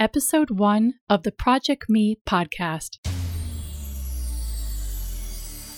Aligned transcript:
episode 0.00 0.50
one 0.50 0.94
of 1.10 1.24
the 1.24 1.30
Project 1.30 1.84
Me 1.90 2.16
podcast. 2.26 2.96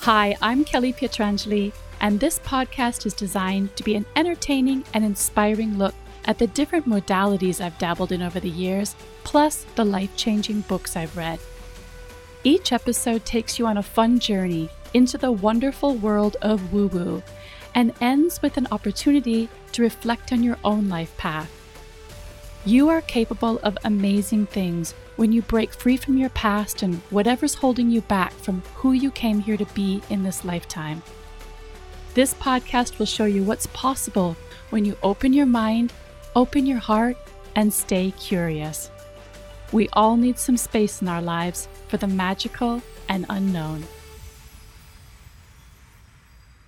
Hi, 0.03 0.37
I'm 0.41 0.65
Kelly 0.65 0.93
Pietrangeli, 0.93 1.73
and 2.01 2.21
this 2.21 2.39
podcast 2.39 3.05
is 3.05 3.15
designed 3.15 3.75
to 3.75 3.83
be 3.83 3.97
an 3.97 4.07
entertaining 4.15 4.85
and 4.95 5.05
inspiring 5.05 5.77
look 5.77 5.97
at 6.27 6.39
the 6.39 6.47
different 6.47 6.89
modalities 6.89 7.61
I've 7.61 7.77
dabbled 7.79 8.13
in 8.13 8.23
over 8.23 8.39
the 8.39 8.49
years, 8.49 8.95
plus 9.25 9.67
the 9.75 9.85
life 9.85 10.17
changing 10.17 10.61
books 10.63 10.97
I've 10.97 11.17
read. 11.17 11.41
Each 12.45 12.71
episode 12.71 13.25
takes 13.25 13.59
you 13.59 13.67
on 13.67 13.79
a 13.79 13.83
fun 13.83 14.21
journey 14.21 14.69
into 14.95 15.19
the 15.19 15.33
wonderful 15.33 15.97
world 15.97 16.37
of 16.43 16.73
woo 16.73 16.87
woo 16.87 17.25
and 17.75 17.93
ends 18.01 18.41
with 18.41 18.57
an 18.57 18.69
opportunity 18.71 19.49
to 19.73 19.83
reflect 19.83 20.33
on 20.33 20.45
your 20.45 20.59
own 20.63 20.89
life 20.89 21.17
path. 21.17 21.62
You 22.65 22.91
are 22.91 23.01
capable 23.01 23.59
of 23.65 23.77
amazing 23.83 24.47
things 24.47 24.93
when 25.17 25.33
you 25.33 25.43
break 25.43 25.75
free 25.75 25.97
from 25.97 26.17
your 26.17 26.29
past 26.29 26.85
and 26.85 26.95
whatever's 27.11 27.55
holding 27.55 27.91
you 27.91 28.03
back 28.03 28.33
from 28.35 28.63
who 28.77 28.93
you 28.93 29.11
came 29.11 29.41
here 29.41 29.57
to 29.57 29.65
be 29.75 30.01
in 30.11 30.23
this 30.23 30.45
lifetime. 30.45 31.03
This 32.15 32.35
podcast 32.35 33.01
will 33.01 33.07
show 33.07 33.25
you 33.25 33.43
what's 33.43 33.67
possible 33.69 34.37
when 34.71 34.85
you 34.85 34.97
open 35.03 35.33
your 35.33 35.47
mind, 35.47 35.93
open 36.37 36.65
your 36.65 36.79
heart, 36.79 37.17
and 37.57 37.75
stay 37.75 38.13
curious. 38.13 38.93
We 39.73 39.89
all 39.95 40.17
need 40.17 40.39
some 40.39 40.57
space 40.57 41.03
in 41.03 41.09
our 41.09 41.21
lives 41.21 41.67
for 41.89 41.97
the 41.97 42.07
magical 42.07 42.81
and 43.09 43.27
unknown. 43.29 43.83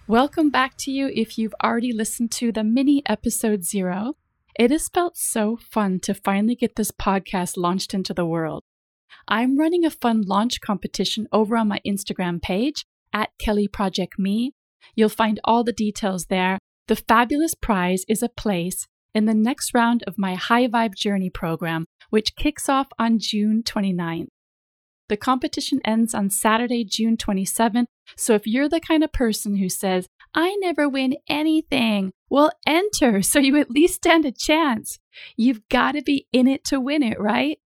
Welcome 0.09 0.51
back 0.51 0.77
to 0.79 0.91
you 0.91 1.13
if 1.15 1.39
you've 1.39 1.55
already 1.63 1.93
listened 1.93 2.33
to 2.33 2.51
the 2.51 2.65
mini 2.65 3.05
episode 3.07 3.63
zero. 3.65 4.17
It 4.57 4.71
has 4.71 4.89
felt 4.89 5.17
so 5.17 5.57
fun 5.57 5.99
to 6.01 6.15
finally 6.15 6.55
get 6.55 6.77
this 6.77 6.93
podcast 6.93 7.57
launched 7.57 7.93
into 7.93 8.15
the 8.15 8.27
world. 8.27 8.63
I'm 9.27 9.59
running 9.59 9.85
a 9.85 9.91
fun 9.91 10.23
launch 10.23 10.61
competition 10.61 11.27
over 11.33 11.57
on 11.57 11.69
my 11.69 11.81
Instagram 11.87 12.41
page 12.41 12.85
at 13.13 13.31
Kelly 13.41 13.67
Project 13.67 14.19
Me. 14.19 14.53
You'll 14.95 15.09
find 15.09 15.41
all 15.43 15.65
the 15.65 15.73
details 15.73 16.27
there. 16.27 16.59
The 16.87 16.97
fabulous 16.97 17.55
prize 17.55 18.05
is 18.09 18.23
a 18.23 18.29
place 18.29 18.87
in 19.15 19.25
the 19.25 19.35
next 19.35 19.73
round 19.75 20.05
of 20.07 20.19
my 20.19 20.35
High 20.35 20.69
Vibe 20.69 20.95
Journey 20.95 21.31
program, 21.31 21.87
which 22.11 22.37
kicks 22.37 22.69
off 22.69 22.89
on 22.99 23.19
June 23.19 23.63
29th. 23.63 24.29
The 25.09 25.17
competition 25.17 25.81
ends 25.85 26.15
on 26.15 26.31
Saturday, 26.31 26.85
June 26.85 27.17
27th. 27.17 27.87
So 28.17 28.35
if 28.35 28.47
you're 28.47 28.69
the 28.69 28.81
kind 28.81 29.05
of 29.05 29.13
person 29.13 29.57
who 29.57 29.69
says, 29.69 30.07
I 30.35 30.57
never 30.57 30.89
win 30.89 31.15
anything. 31.29 32.13
Well, 32.29 32.51
enter 32.67 33.23
so 33.23 33.39
you 33.39 33.57
at 33.57 33.71
least 33.71 33.95
stand 33.95 34.25
a 34.25 34.33
chance. 34.33 34.99
You've 35.37 35.69
got 35.69 35.93
to 35.93 36.03
be 36.03 36.27
in 36.33 36.49
it 36.49 36.65
to 36.65 36.81
win 36.81 37.03
it, 37.03 37.21
right? 37.21 37.59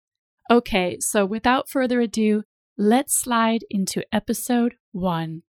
Okay, 0.51 0.97
so 0.99 1.25
without 1.25 1.69
further 1.69 2.01
ado, 2.01 2.43
let's 2.77 3.17
slide 3.17 3.63
into 3.69 4.03
episode 4.13 4.75
one. 4.91 5.43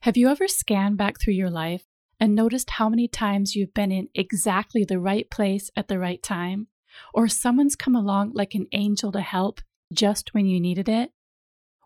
Have 0.00 0.16
you 0.16 0.28
ever 0.28 0.46
scanned 0.46 0.98
back 0.98 1.18
through 1.20 1.34
your 1.34 1.50
life 1.50 1.84
and 2.20 2.34
noticed 2.34 2.70
how 2.70 2.88
many 2.88 3.08
times 3.08 3.56
you've 3.56 3.74
been 3.74 3.90
in 3.90 4.08
exactly 4.14 4.84
the 4.84 5.00
right 5.00 5.28
place 5.30 5.70
at 5.76 5.88
the 5.88 5.98
right 5.98 6.22
time? 6.22 6.68
Or 7.12 7.28
someone's 7.28 7.76
come 7.76 7.96
along 7.96 8.32
like 8.34 8.54
an 8.54 8.66
angel 8.72 9.12
to 9.12 9.20
help 9.20 9.60
just 9.92 10.32
when 10.32 10.46
you 10.46 10.60
needed 10.60 10.88
it? 10.88 11.10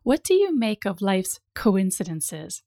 What 0.03 0.25
do 0.25 0.35
you 0.35 0.57
make 0.57 0.87
of 0.87 1.03
life's 1.03 1.41
coincidences? 1.55 2.63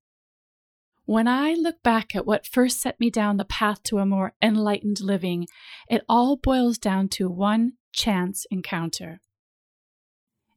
When 1.05 1.27
I 1.27 1.53
look 1.53 1.83
back 1.83 2.15
at 2.15 2.25
what 2.25 2.47
first 2.47 2.79
set 2.79 2.99
me 2.99 3.09
down 3.09 3.37
the 3.37 3.43
path 3.45 3.83
to 3.83 3.97
a 3.97 4.05
more 4.05 4.33
enlightened 4.41 5.01
living, 5.01 5.47
it 5.89 6.03
all 6.07 6.37
boils 6.37 6.77
down 6.77 7.09
to 7.09 7.29
one 7.29 7.73
chance 7.91 8.45
encounter. 8.49 9.19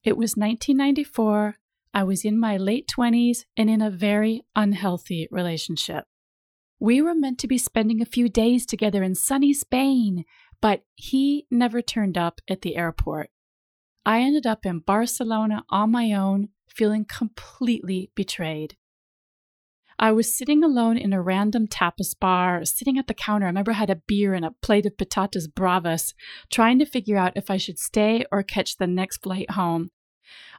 It 0.05 0.17
was 0.17 0.37
1994. 0.37 1.57
I 1.93 2.05
was 2.05 2.25
in 2.25 2.39
my 2.39 2.57
late 2.57 2.89
20s 2.95 3.39
and 3.57 3.69
in 3.69 3.81
a 3.81 3.91
very 3.91 4.43
unhealthy 4.55 5.27
relationship. 5.31 6.05
We 6.79 7.01
were 7.01 7.15
meant 7.15 7.39
to 7.41 7.49
be 7.49 7.59
spending 7.59 8.01
a 8.01 8.07
few 8.07 8.29
days 8.29 8.67
together 8.67 9.03
in 9.03 9.15
sunny 9.15 9.53
Spain, 9.53 10.25
but 10.61 10.83
he 10.95 11.47
never 11.51 11.81
turned 11.81 12.19
up 12.19 12.41
at 12.49 12.61
the 12.61 12.77
airport. 12.77 13.31
I 14.05 14.21
ended 14.21 14.47
up 14.47 14.65
in 14.65 14.81
Barcelona 14.81 15.65
on 15.71 15.91
my 15.91 16.13
own 16.13 16.51
feeling 16.77 17.05
completely 17.05 18.11
betrayed. 18.15 18.77
I 19.99 20.13
was 20.13 20.37
sitting 20.37 20.63
alone 20.63 20.99
in 20.99 21.15
a 21.15 21.23
random 21.23 21.67
tapas 21.67 22.15
bar, 22.19 22.67
sitting 22.67 22.99
at 22.99 23.07
the 23.07 23.15
counter. 23.15 23.47
I 23.47 23.49
remember 23.49 23.73
I 23.73 23.77
had 23.77 23.89
a 23.91 24.03
beer 24.07 24.35
and 24.35 24.45
a 24.45 24.55
plate 24.61 24.85
of 24.85 24.99
patatas 24.99 25.49
bravas, 25.49 26.13
trying 26.51 26.79
to 26.81 26.85
figure 26.85 27.17
out 27.17 27.33
if 27.35 27.51
I 27.51 27.57
should 27.57 27.79
stay 27.79 28.27
or 28.31 28.43
catch 28.43 28.77
the 28.77 28.87
next 28.87 29.23
flight 29.23 29.53
home. 29.53 29.91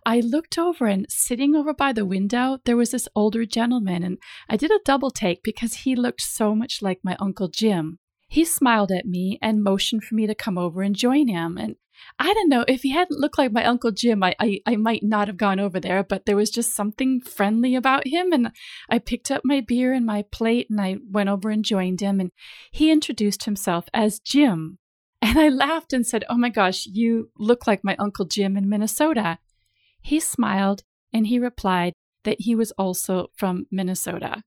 I 0.05 0.21
looked 0.21 0.57
over 0.57 0.87
and 0.87 1.05
sitting 1.09 1.55
over 1.55 1.73
by 1.73 1.93
the 1.93 2.05
window, 2.05 2.57
there 2.65 2.77
was 2.77 2.91
this 2.91 3.07
older 3.13 3.45
gentleman, 3.45 4.03
and 4.03 4.17
I 4.49 4.57
did 4.57 4.71
a 4.71 4.79
double 4.85 5.11
take 5.11 5.43
because 5.43 5.83
he 5.83 5.95
looked 5.95 6.21
so 6.21 6.55
much 6.55 6.81
like 6.81 6.99
my 7.03 7.15
Uncle 7.19 7.49
Jim. 7.49 7.99
He 8.27 8.43
smiled 8.45 8.91
at 8.91 9.05
me 9.05 9.39
and 9.41 9.63
motioned 9.63 10.03
for 10.03 10.15
me 10.15 10.27
to 10.27 10.35
come 10.35 10.57
over 10.57 10.81
and 10.81 10.95
join 10.95 11.27
him. 11.27 11.57
And 11.57 11.75
I 12.19 12.33
don't 12.33 12.49
know 12.49 12.65
if 12.67 12.81
he 12.81 12.91
hadn't 12.91 13.19
looked 13.19 13.37
like 13.37 13.51
my 13.51 13.63
Uncle 13.63 13.91
Jim, 13.91 14.21
I, 14.23 14.35
I, 14.39 14.59
I 14.65 14.75
might 14.75 15.03
not 15.03 15.27
have 15.27 15.37
gone 15.37 15.59
over 15.59 15.79
there, 15.79 16.03
but 16.03 16.25
there 16.25 16.35
was 16.35 16.49
just 16.49 16.75
something 16.75 17.21
friendly 17.21 17.75
about 17.75 18.07
him. 18.07 18.31
And 18.33 18.51
I 18.89 18.99
picked 18.99 19.31
up 19.31 19.41
my 19.43 19.61
beer 19.61 19.93
and 19.93 20.05
my 20.05 20.23
plate 20.31 20.67
and 20.69 20.79
I 20.79 20.97
went 21.09 21.29
over 21.29 21.49
and 21.49 21.63
joined 21.63 22.01
him. 22.01 22.19
And 22.19 22.31
he 22.71 22.91
introduced 22.91 23.45
himself 23.45 23.85
as 23.93 24.19
Jim. 24.19 24.77
And 25.19 25.39
I 25.39 25.49
laughed 25.49 25.93
and 25.93 26.05
said, 26.05 26.23
Oh 26.29 26.37
my 26.37 26.49
gosh, 26.49 26.85
you 26.85 27.31
look 27.37 27.65
like 27.65 27.83
my 27.83 27.95
Uncle 27.97 28.25
Jim 28.25 28.55
in 28.55 28.69
Minnesota. 28.69 29.39
He 29.99 30.19
smiled 30.19 30.83
and 31.11 31.27
he 31.27 31.39
replied 31.39 31.93
that 32.23 32.41
he 32.41 32.55
was 32.55 32.71
also 32.73 33.27
from 33.35 33.65
Minnesota. 33.71 34.43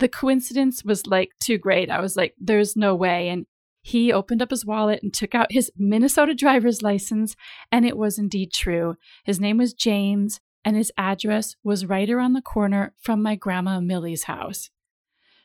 The 0.00 0.08
coincidence 0.08 0.84
was 0.84 1.06
like 1.06 1.30
too 1.40 1.56
great. 1.56 1.90
I 1.90 2.00
was 2.00 2.16
like, 2.16 2.34
there's 2.38 2.74
no 2.74 2.94
way. 2.94 3.28
And 3.28 3.46
he 3.82 4.12
opened 4.12 4.42
up 4.42 4.50
his 4.50 4.66
wallet 4.66 5.02
and 5.02 5.12
took 5.12 5.34
out 5.34 5.52
his 5.52 5.70
Minnesota 5.76 6.34
driver's 6.34 6.82
license, 6.82 7.34
and 7.72 7.86
it 7.86 7.96
was 7.96 8.18
indeed 8.18 8.52
true. 8.52 8.96
His 9.24 9.40
name 9.40 9.56
was 9.56 9.72
James, 9.72 10.40
and 10.64 10.76
his 10.76 10.92
address 10.98 11.56
was 11.64 11.86
right 11.86 12.10
around 12.10 12.34
the 12.34 12.42
corner 12.42 12.94
from 13.00 13.22
my 13.22 13.36
grandma 13.36 13.80
Millie's 13.80 14.24
house. 14.24 14.70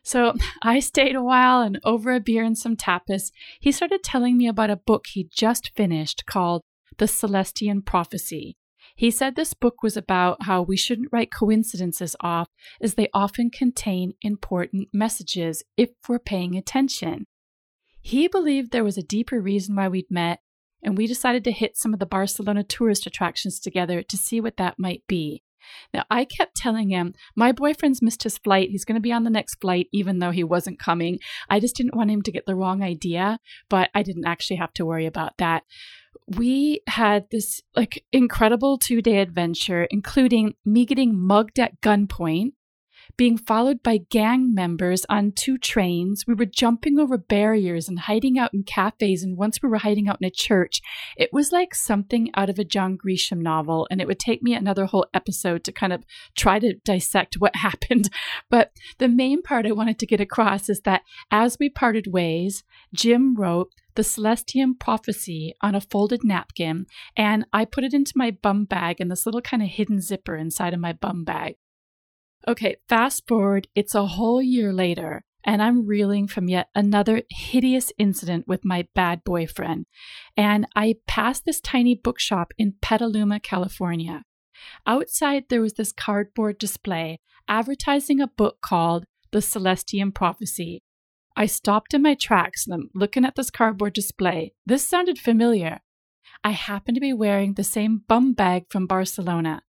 So 0.03 0.33
I 0.61 0.79
stayed 0.79 1.15
a 1.15 1.23
while, 1.23 1.61
and 1.61 1.79
over 1.83 2.13
a 2.13 2.19
beer 2.19 2.43
and 2.43 2.57
some 2.57 2.75
tapas, 2.75 3.31
he 3.59 3.71
started 3.71 4.03
telling 4.03 4.37
me 4.37 4.47
about 4.47 4.69
a 4.69 4.75
book 4.75 5.07
he 5.07 5.29
just 5.31 5.71
finished 5.75 6.25
called 6.25 6.61
The 6.97 7.07
Celestine 7.07 7.81
Prophecy. 7.81 8.57
He 8.95 9.11
said 9.11 9.35
this 9.35 9.53
book 9.53 9.83
was 9.83 9.97
about 9.97 10.43
how 10.43 10.61
we 10.61 10.77
shouldn't 10.77 11.09
write 11.11 11.33
coincidences 11.33 12.15
off, 12.21 12.47
as 12.81 12.93
they 12.93 13.09
often 13.13 13.49
contain 13.49 14.13
important 14.21 14.87
messages 14.93 15.63
if 15.75 15.89
we're 16.07 16.17
paying 16.17 16.55
attention. 16.55 17.27
He 18.01 18.27
believed 18.27 18.71
there 18.71 18.85
was 18.85 18.97
a 18.97 19.03
deeper 19.03 19.41
reason 19.41 19.75
why 19.75 19.89
we'd 19.89 20.09
met, 20.09 20.39
and 20.81 20.97
we 20.97 21.07
decided 21.07 21.43
to 21.43 21.51
hit 21.51 21.75
some 21.75 21.93
of 21.93 21.99
the 21.99 22.05
Barcelona 22.05 22.63
tourist 22.63 23.05
attractions 23.05 23.59
together 23.59 24.01
to 24.01 24.17
see 24.17 24.39
what 24.39 24.57
that 24.57 24.79
might 24.79 25.03
be. 25.07 25.43
Now, 25.93 26.03
I 26.09 26.25
kept 26.25 26.55
telling 26.55 26.89
him, 26.89 27.15
my 27.35 27.51
boyfriend's 27.51 28.01
missed 28.01 28.23
his 28.23 28.37
flight. 28.37 28.69
He's 28.69 28.85
going 28.85 28.95
to 28.95 29.01
be 29.01 29.11
on 29.11 29.23
the 29.23 29.29
next 29.29 29.55
flight, 29.55 29.87
even 29.91 30.19
though 30.19 30.31
he 30.31 30.43
wasn't 30.43 30.79
coming. 30.79 31.19
I 31.49 31.59
just 31.59 31.75
didn't 31.75 31.95
want 31.95 32.11
him 32.11 32.21
to 32.21 32.31
get 32.31 32.45
the 32.45 32.55
wrong 32.55 32.83
idea, 32.83 33.39
but 33.69 33.89
I 33.93 34.03
didn't 34.03 34.27
actually 34.27 34.57
have 34.57 34.73
to 34.73 34.85
worry 34.85 35.05
about 35.05 35.37
that. 35.39 35.63
We 36.27 36.81
had 36.87 37.25
this 37.29 37.61
like 37.75 38.03
incredible 38.11 38.77
two 38.77 39.01
day 39.01 39.19
adventure, 39.19 39.87
including 39.91 40.55
me 40.65 40.85
getting 40.85 41.19
mugged 41.19 41.59
at 41.59 41.81
gunpoint, 41.81 42.53
being 43.17 43.37
followed 43.37 43.81
by 43.83 43.99
gang 44.09 44.53
members 44.53 45.05
on 45.09 45.31
two 45.31 45.57
trains. 45.57 46.25
We 46.27 46.33
were 46.33 46.45
jumping 46.45 46.99
over 46.99 47.17
barriers 47.17 47.87
and 47.87 47.99
hiding 47.99 48.37
out 48.37 48.53
in 48.53 48.63
cafes, 48.63 49.23
and 49.23 49.37
once 49.37 49.61
we 49.61 49.69
were 49.69 49.77
hiding 49.77 50.07
out 50.09 50.17
in 50.21 50.27
a 50.27 50.31
church. 50.31 50.81
It 51.17 51.31
was 51.31 51.51
like 51.51 51.75
something 51.75 52.29
out 52.35 52.49
of 52.49 52.59
a 52.59 52.63
John 52.63 52.97
Grisham 52.97 53.41
novel, 53.41 53.87
and 53.89 54.01
it 54.01 54.07
would 54.07 54.19
take 54.19 54.41
me 54.41 54.53
another 54.53 54.85
whole 54.85 55.07
episode 55.13 55.63
to 55.65 55.71
kind 55.71 55.93
of 55.93 56.03
try 56.35 56.59
to 56.59 56.73
dissect 56.83 57.35
what 57.35 57.55
happened. 57.57 58.09
But 58.49 58.71
the 58.97 59.07
main 59.07 59.41
part 59.41 59.65
I 59.65 59.71
wanted 59.71 59.99
to 59.99 60.07
get 60.07 60.19
across 60.19 60.69
is 60.69 60.81
that 60.81 61.01
as 61.31 61.57
we 61.59 61.69
parted 61.69 62.07
ways, 62.07 62.63
Jim 62.93 63.35
wrote, 63.35 63.71
the 63.95 64.03
Celestine 64.03 64.75
prophecy 64.77 65.55
on 65.61 65.75
a 65.75 65.81
folded 65.81 66.23
napkin, 66.23 66.85
and 67.15 67.45
I 67.53 67.65
put 67.65 67.83
it 67.83 67.93
into 67.93 68.13
my 68.15 68.31
bum 68.31 68.65
bag 68.65 68.99
in 68.99 69.07
this 69.07 69.25
little 69.25 69.41
kind 69.41 69.63
of 69.63 69.69
hidden 69.69 70.01
zipper 70.01 70.35
inside 70.35 70.73
of 70.73 70.79
my 70.79 70.93
bum 70.93 71.23
bag. 71.23 71.55
Okay, 72.47 72.77
fast 72.87 73.27
forward, 73.27 73.67
it's 73.73 73.95
a 73.95 74.05
whole 74.05 74.41
year 74.41 74.71
later, 74.71 75.23
and 75.43 75.61
I'm 75.61 75.87
reeling 75.87 76.27
from 76.27 76.47
yet 76.47 76.69
another 76.75 77.23
hideous 77.29 77.91
incident 77.97 78.47
with 78.47 78.65
my 78.65 78.87
bad 78.93 79.23
boyfriend. 79.23 79.85
And 80.37 80.67
I 80.75 80.95
passed 81.07 81.45
this 81.45 81.61
tiny 81.61 81.95
bookshop 81.95 82.53
in 82.57 82.75
Petaluma, 82.81 83.39
California. 83.39 84.23
Outside, 84.85 85.45
there 85.49 85.61
was 85.61 85.73
this 85.73 85.91
cardboard 85.91 86.57
display 86.59 87.19
advertising 87.47 88.19
a 88.19 88.27
book 88.27 88.57
called 88.61 89.05
The 89.31 89.41
Celestine 89.41 90.11
Prophecy. 90.11 90.81
I 91.35 91.47
stopped 91.47 91.93
in 91.93 92.01
my 92.01 92.13
tracks 92.13 92.65
and 92.65 92.73
I'm 92.73 92.89
looking 92.93 93.25
at 93.25 93.35
this 93.35 93.49
cardboard 93.49 93.93
display. 93.93 94.53
This 94.65 94.87
sounded 94.87 95.19
familiar. 95.19 95.81
I 96.43 96.51
happened 96.51 96.95
to 96.95 97.01
be 97.01 97.13
wearing 97.13 97.53
the 97.53 97.63
same 97.63 98.03
bum 98.07 98.33
bag 98.33 98.65
from 98.69 98.87
Barcelona. 98.87 99.63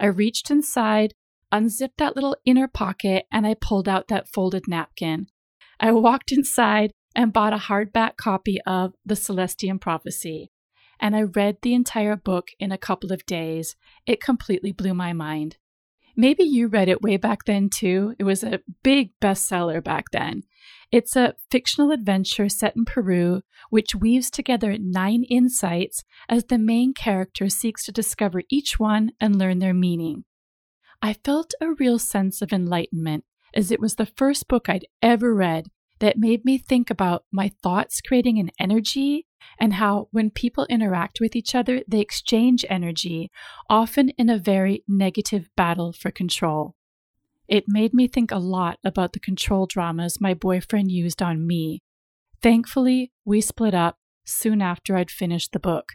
I 0.00 0.06
reached 0.06 0.50
inside, 0.50 1.14
unzipped 1.52 1.98
that 1.98 2.16
little 2.16 2.36
inner 2.44 2.66
pocket, 2.66 3.26
and 3.30 3.46
I 3.46 3.54
pulled 3.54 3.88
out 3.88 4.08
that 4.08 4.28
folded 4.28 4.66
napkin. 4.66 5.28
I 5.78 5.92
walked 5.92 6.32
inside 6.32 6.92
and 7.14 7.32
bought 7.32 7.52
a 7.52 7.58
hardback 7.58 8.16
copy 8.16 8.60
of 8.66 8.94
The 9.04 9.14
Celestine 9.14 9.78
Prophecy. 9.78 10.50
And 10.98 11.14
I 11.14 11.22
read 11.22 11.58
the 11.62 11.74
entire 11.74 12.16
book 12.16 12.48
in 12.58 12.72
a 12.72 12.78
couple 12.78 13.12
of 13.12 13.26
days. 13.26 13.76
It 14.06 14.22
completely 14.22 14.72
blew 14.72 14.94
my 14.94 15.12
mind. 15.12 15.58
Maybe 16.16 16.44
you 16.44 16.68
read 16.68 16.88
it 16.88 17.02
way 17.02 17.16
back 17.16 17.44
then 17.44 17.68
too. 17.68 18.14
It 18.18 18.24
was 18.24 18.44
a 18.44 18.60
big 18.82 19.10
bestseller 19.20 19.82
back 19.82 20.10
then. 20.12 20.42
It's 20.92 21.16
a 21.16 21.34
fictional 21.50 21.90
adventure 21.90 22.50
set 22.50 22.76
in 22.76 22.84
Peru, 22.84 23.40
which 23.70 23.94
weaves 23.94 24.30
together 24.30 24.76
nine 24.78 25.24
insights 25.24 26.04
as 26.28 26.44
the 26.44 26.58
main 26.58 26.92
character 26.92 27.48
seeks 27.48 27.86
to 27.86 27.92
discover 27.92 28.42
each 28.50 28.78
one 28.78 29.12
and 29.18 29.38
learn 29.38 29.58
their 29.58 29.72
meaning. 29.72 30.24
I 31.00 31.14
felt 31.14 31.54
a 31.62 31.72
real 31.72 31.98
sense 31.98 32.42
of 32.42 32.52
enlightenment 32.52 33.24
as 33.54 33.70
it 33.70 33.80
was 33.80 33.94
the 33.94 34.04
first 34.04 34.48
book 34.48 34.68
I'd 34.68 34.86
ever 35.00 35.34
read 35.34 35.68
that 36.00 36.18
made 36.18 36.44
me 36.44 36.58
think 36.58 36.90
about 36.90 37.24
my 37.32 37.50
thoughts 37.62 38.02
creating 38.02 38.38
an 38.38 38.50
energy 38.60 39.26
and 39.58 39.74
how 39.74 40.08
when 40.10 40.30
people 40.30 40.66
interact 40.68 41.20
with 41.20 41.34
each 41.34 41.54
other, 41.54 41.80
they 41.88 42.00
exchange 42.00 42.66
energy, 42.68 43.30
often 43.70 44.10
in 44.10 44.28
a 44.28 44.38
very 44.38 44.84
negative 44.86 45.48
battle 45.56 45.92
for 45.92 46.10
control. 46.10 46.74
It 47.48 47.64
made 47.66 47.92
me 47.92 48.08
think 48.08 48.30
a 48.30 48.38
lot 48.38 48.78
about 48.84 49.12
the 49.12 49.20
control 49.20 49.66
dramas 49.66 50.20
my 50.20 50.34
boyfriend 50.34 50.90
used 50.90 51.22
on 51.22 51.46
me. 51.46 51.82
Thankfully, 52.40 53.12
we 53.24 53.40
split 53.40 53.74
up 53.74 53.98
soon 54.24 54.62
after 54.62 54.96
I'd 54.96 55.10
finished 55.10 55.52
the 55.52 55.60
book. 55.60 55.92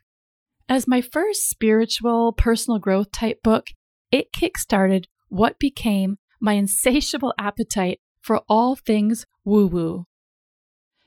As 0.70 0.88
my 0.88 1.02
first 1.02 1.50
spiritual, 1.50 2.34
personal 2.34 2.80
growth 2.80 3.12
type 3.12 3.42
book, 3.42 3.68
it 4.12 4.34
kickstarted 4.34 5.06
what 5.30 5.60
became 5.60 6.18
my 6.40 6.54
insatiable 6.54 7.34
appetite 7.40 8.00
for 8.22 8.42
all 8.50 8.76
things 8.76 9.26
woo 9.46 9.68
woo. 9.68 10.06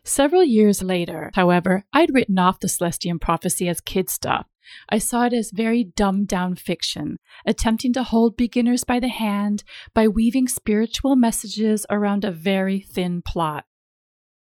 Several 0.03 0.43
years 0.43 0.83
later, 0.83 1.31
however, 1.35 1.85
I'd 1.93 2.15
written 2.15 2.39
off 2.39 2.61
the 2.61 2.69
Celestine 2.69 3.19
prophecy 3.19 3.69
as 3.69 3.81
kid 3.81 4.09
stuff. 4.09 4.47
I 4.89 4.99
saw 4.99 5.25
it 5.27 5.33
as 5.33 5.51
very 5.51 5.85
dumbed 5.85 6.29
down 6.29 6.57
fiction, 6.57 7.19
attempting 7.47 7.93
to 7.95 8.03
hold 8.03 8.37
beginners 8.37 8.85
by 8.85 9.01
the 9.01 9.09
hand 9.09 9.65
by 9.95 10.09
weaving 10.09 10.49
spiritual 10.49 11.17
messages 11.17 11.87
around 11.91 12.25
a 12.25 12.31
very 12.31 12.81
thin 12.81 13.23
plot. 13.23 13.65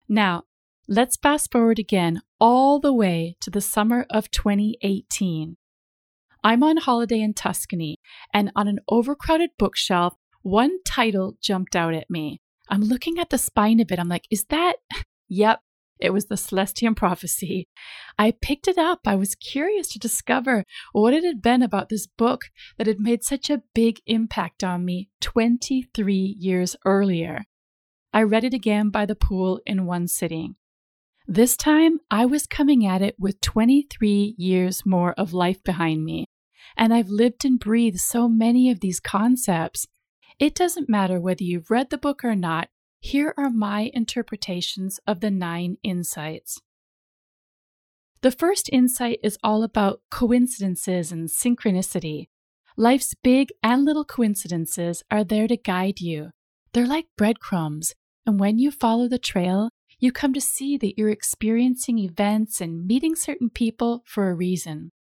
Now, 0.07 0.43
let's 0.87 1.17
fast 1.17 1.51
forward 1.51 1.79
again 1.79 2.21
all 2.39 2.79
the 2.79 2.93
way 2.93 3.35
to 3.41 3.49
the 3.49 3.61
summer 3.61 4.05
of 4.09 4.31
2018. 4.31 5.57
I'm 6.43 6.63
on 6.63 6.77
holiday 6.77 7.21
in 7.21 7.33
Tuscany, 7.33 7.99
and 8.33 8.51
on 8.55 8.67
an 8.67 8.79
overcrowded 8.89 9.51
bookshelf, 9.59 10.15
one 10.41 10.83
title 10.83 11.37
jumped 11.39 11.75
out 11.75 11.93
at 11.93 12.09
me. 12.09 12.41
I'm 12.67 12.81
looking 12.81 13.19
at 13.19 13.29
the 13.29 13.37
spine 13.37 13.79
of 13.79 13.91
it. 13.91 13.99
I'm 13.99 14.09
like, 14.09 14.25
is 14.31 14.45
that 14.49 14.77
Yep, 15.33 15.61
it 16.01 16.11
was 16.11 16.25
the 16.25 16.35
Celestine 16.35 16.95
Prophecy. 16.95 17.67
I 18.17 18.31
picked 18.31 18.67
it 18.67 18.77
up. 18.77 19.01
I 19.05 19.15
was 19.15 19.35
curious 19.35 19.87
to 19.89 19.99
discover 19.99 20.65
what 20.91 21.13
it 21.13 21.23
had 21.23 21.41
been 21.41 21.61
about 21.61 21.89
this 21.89 22.07
book 22.07 22.45
that 22.77 22.87
had 22.87 22.99
made 22.99 23.23
such 23.23 23.49
a 23.49 23.61
big 23.73 23.99
impact 24.07 24.63
on 24.63 24.83
me 24.83 25.09
23 25.21 26.35
years 26.39 26.75
earlier. 26.85 27.43
I 28.13 28.23
read 28.23 28.43
it 28.43 28.53
again 28.53 28.89
by 28.89 29.05
the 29.05 29.15
pool 29.15 29.61
in 29.65 29.85
one 29.85 30.07
sitting. 30.07 30.55
This 31.27 31.55
time, 31.55 31.99
I 32.09 32.25
was 32.25 32.47
coming 32.47 32.85
at 32.85 33.01
it 33.01 33.15
with 33.17 33.39
23 33.41 34.35
years 34.37 34.85
more 34.85 35.13
of 35.13 35.33
life 35.33 35.63
behind 35.63 36.03
me, 36.03 36.25
and 36.75 36.93
I've 36.93 37.09
lived 37.09 37.45
and 37.45 37.59
breathed 37.59 37.99
so 37.99 38.27
many 38.27 38.71
of 38.71 38.79
these 38.79 38.99
concepts. 38.99 39.87
It 40.39 40.55
doesn't 40.55 40.89
matter 40.89 41.19
whether 41.21 41.43
you've 41.43 41.69
read 41.69 41.89
the 41.89 41.97
book 41.97 42.25
or 42.25 42.35
not, 42.35 42.69
here 43.01 43.33
are 43.35 43.49
my 43.49 43.89
interpretations 43.95 44.99
of 45.07 45.21
the 45.21 45.31
nine 45.31 45.77
insights. 45.83 46.61
The 48.21 48.31
first 48.31 48.69
insight 48.71 49.17
is 49.23 49.39
all 49.43 49.63
about 49.63 50.01
coincidences 50.11 51.11
and 51.11 51.27
synchronicity. 51.27 52.27
Life's 52.77 53.15
big 53.23 53.49
and 53.63 53.83
little 53.83 54.05
coincidences 54.05 55.03
are 55.09 55.23
there 55.23 55.47
to 55.47 55.57
guide 55.57 55.99
you. 55.99 56.29
They're 56.73 56.85
like 56.85 57.07
breadcrumbs, 57.17 57.95
and 58.27 58.39
when 58.39 58.59
you 58.59 58.69
follow 58.69 59.07
the 59.07 59.17
trail, 59.17 59.71
you 59.99 60.11
come 60.11 60.33
to 60.33 60.41
see 60.41 60.77
that 60.77 60.97
you're 60.97 61.09
experiencing 61.09 61.97
events 61.97 62.61
and 62.61 62.85
meeting 62.85 63.15
certain 63.15 63.49
people 63.49 64.03
for 64.05 64.29
a 64.29 64.35
reason. 64.35 64.91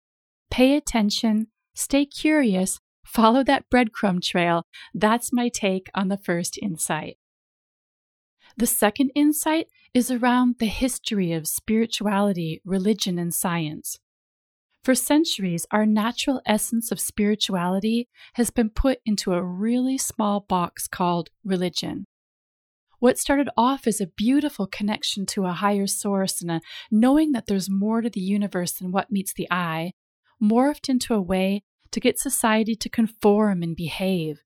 Pay 0.50 0.74
attention, 0.74 1.48
stay 1.74 2.06
curious, 2.06 2.80
follow 3.04 3.44
that 3.44 3.64
breadcrumb 3.72 4.22
trail. 4.22 4.62
That's 4.94 5.34
my 5.34 5.50
take 5.50 5.88
on 5.94 6.08
the 6.08 6.18
first 6.18 6.58
insight. 6.62 7.18
The 8.60 8.66
second 8.66 9.10
insight 9.14 9.68
is 9.94 10.10
around 10.10 10.56
the 10.58 10.66
history 10.66 11.32
of 11.32 11.48
spirituality, 11.48 12.60
religion, 12.62 13.18
and 13.18 13.32
science. 13.32 13.98
For 14.84 14.94
centuries, 14.94 15.64
our 15.70 15.86
natural 15.86 16.42
essence 16.44 16.92
of 16.92 17.00
spirituality 17.00 18.06
has 18.34 18.50
been 18.50 18.68
put 18.68 18.98
into 19.06 19.32
a 19.32 19.42
really 19.42 19.96
small 19.96 20.40
box 20.40 20.86
called 20.86 21.30
religion. 21.42 22.04
What 22.98 23.16
started 23.16 23.48
off 23.56 23.86
as 23.86 23.98
a 23.98 24.08
beautiful 24.08 24.66
connection 24.66 25.24
to 25.28 25.46
a 25.46 25.52
higher 25.52 25.86
source 25.86 26.42
and 26.42 26.50
a 26.50 26.60
knowing 26.90 27.32
that 27.32 27.46
there's 27.46 27.70
more 27.70 28.02
to 28.02 28.10
the 28.10 28.20
universe 28.20 28.72
than 28.72 28.92
what 28.92 29.10
meets 29.10 29.32
the 29.32 29.48
eye 29.50 29.92
morphed 30.38 30.90
into 30.90 31.14
a 31.14 31.22
way 31.22 31.62
to 31.92 31.98
get 31.98 32.18
society 32.18 32.74
to 32.74 32.90
conform 32.90 33.62
and 33.62 33.74
behave. 33.74 34.42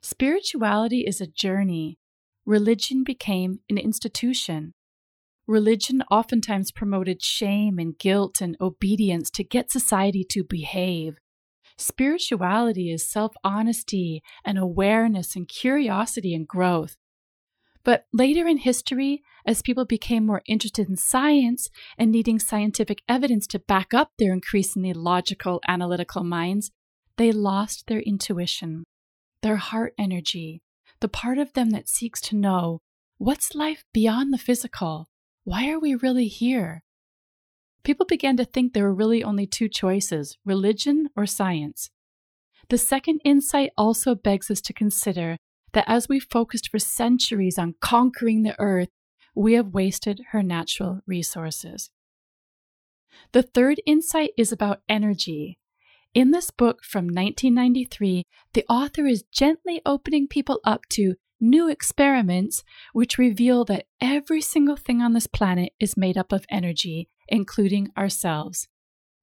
Spirituality 0.00 1.00
is 1.00 1.20
a 1.20 1.26
journey, 1.26 1.98
religion 2.46 3.04
became 3.04 3.60
an 3.68 3.78
institution. 3.78 4.72
Religion 5.46 6.02
oftentimes 6.10 6.72
promoted 6.72 7.22
shame 7.22 7.78
and 7.78 7.98
guilt 7.98 8.40
and 8.40 8.56
obedience 8.60 9.30
to 9.30 9.44
get 9.44 9.70
society 9.70 10.24
to 10.30 10.42
behave. 10.42 11.16
Spirituality 11.76 12.90
is 12.90 13.10
self 13.10 13.34
honesty 13.42 14.22
and 14.44 14.58
awareness 14.58 15.36
and 15.36 15.48
curiosity 15.48 16.34
and 16.34 16.46
growth. 16.46 16.96
But 17.84 18.06
later 18.12 18.48
in 18.48 18.58
history, 18.58 19.22
as 19.46 19.60
people 19.60 19.84
became 19.84 20.24
more 20.24 20.40
interested 20.46 20.88
in 20.88 20.96
science 20.96 21.68
and 21.98 22.10
needing 22.10 22.38
scientific 22.38 23.02
evidence 23.08 23.46
to 23.48 23.58
back 23.58 23.92
up 23.92 24.12
their 24.18 24.32
increasingly 24.32 24.94
logical, 24.94 25.60
analytical 25.68 26.24
minds, 26.24 26.70
they 27.18 27.30
lost 27.30 27.84
their 27.86 28.00
intuition, 28.00 28.84
their 29.42 29.56
heart 29.56 29.92
energy, 29.98 30.62
the 31.04 31.08
part 31.08 31.36
of 31.36 31.52
them 31.52 31.68
that 31.68 31.86
seeks 31.86 32.18
to 32.18 32.34
know 32.34 32.80
what's 33.18 33.54
life 33.54 33.84
beyond 33.92 34.32
the 34.32 34.38
physical? 34.38 35.10
Why 35.44 35.68
are 35.68 35.78
we 35.78 35.94
really 35.94 36.28
here? 36.28 36.82
People 37.82 38.06
began 38.06 38.38
to 38.38 38.44
think 38.46 38.72
there 38.72 38.84
were 38.84 38.94
really 38.94 39.22
only 39.22 39.46
two 39.46 39.68
choices 39.68 40.38
religion 40.46 41.10
or 41.14 41.26
science. 41.26 41.90
The 42.70 42.78
second 42.78 43.20
insight 43.22 43.70
also 43.76 44.14
begs 44.14 44.50
us 44.50 44.62
to 44.62 44.72
consider 44.72 45.36
that 45.74 45.84
as 45.86 46.08
we 46.08 46.20
focused 46.20 46.70
for 46.70 46.78
centuries 46.78 47.58
on 47.58 47.74
conquering 47.82 48.42
the 48.42 48.58
earth, 48.58 48.88
we 49.34 49.52
have 49.52 49.74
wasted 49.74 50.22
her 50.30 50.42
natural 50.42 51.02
resources. 51.06 51.90
The 53.32 53.42
third 53.42 53.78
insight 53.84 54.30
is 54.38 54.52
about 54.52 54.80
energy, 54.88 55.58
in 56.14 56.30
this 56.30 56.50
book 56.50 56.84
from 56.84 57.06
1993, 57.06 58.24
the 58.54 58.64
author 58.68 59.04
is 59.06 59.24
gently 59.32 59.82
opening 59.84 60.28
people 60.28 60.60
up 60.64 60.82
to 60.90 61.16
new 61.40 61.68
experiments 61.68 62.62
which 62.92 63.18
reveal 63.18 63.64
that 63.64 63.86
every 64.00 64.40
single 64.40 64.76
thing 64.76 65.02
on 65.02 65.12
this 65.12 65.26
planet 65.26 65.72
is 65.80 65.96
made 65.96 66.16
up 66.16 66.32
of 66.32 66.46
energy, 66.48 67.08
including 67.28 67.90
ourselves. 67.98 68.68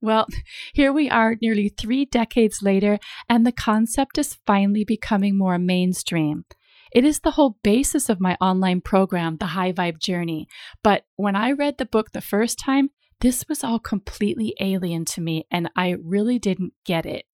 Well, 0.02 0.28
here 0.74 0.92
we 0.92 1.10
are 1.10 1.38
nearly 1.42 1.70
three 1.70 2.06
decades 2.06 2.62
later, 2.62 3.00
and 3.30 3.46
the 3.46 3.52
concept 3.52 4.18
is 4.18 4.38
finally 4.46 4.84
becoming 4.84 5.38
more 5.38 5.58
mainstream. 5.58 6.46
It 6.92 7.06
is 7.06 7.22
the 7.22 7.32
whole 7.32 7.58
basis 7.64 8.10
of 8.10 8.20
my 8.20 8.36
online 8.42 8.82
program, 8.82 9.38
The 9.38 9.48
High 9.48 9.72
Vibe 9.72 10.00
Journey. 10.00 10.48
But 10.84 11.06
when 11.16 11.38
I 11.38 11.54
read 11.54 11.78
the 11.78 11.86
book 11.86 12.12
the 12.12 12.20
first 12.20 12.60
time, 12.60 12.90
this 13.22 13.46
was 13.48 13.64
all 13.64 13.80
completely 13.80 14.56
alien 14.60 15.06
to 15.06 15.22
me, 15.22 15.46
and 15.52 15.70
I 15.76 15.96
really 16.04 16.40
didn't 16.40 16.74
get 16.86 17.06
it. 17.06 17.26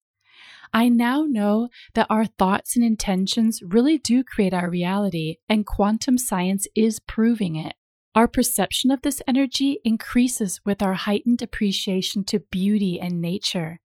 I 0.73 0.89
now 0.89 1.25
know 1.27 1.69
that 1.93 2.07
our 2.09 2.25
thoughts 2.25 2.75
and 2.75 2.83
intentions 2.83 3.61
really 3.63 3.97
do 3.97 4.23
create 4.23 4.53
our 4.53 4.69
reality, 4.69 5.37
and 5.47 5.65
quantum 5.65 6.17
science 6.17 6.67
is 6.75 6.99
proving 6.99 7.55
it. 7.55 7.75
Our 8.13 8.27
perception 8.27 8.91
of 8.91 9.01
this 9.01 9.21
energy 9.27 9.79
increases 9.85 10.59
with 10.65 10.81
our 10.81 10.95
heightened 10.95 11.41
appreciation 11.41 12.25
to 12.25 12.39
beauty 12.39 12.99
and 12.99 13.21
nature. 13.21 13.79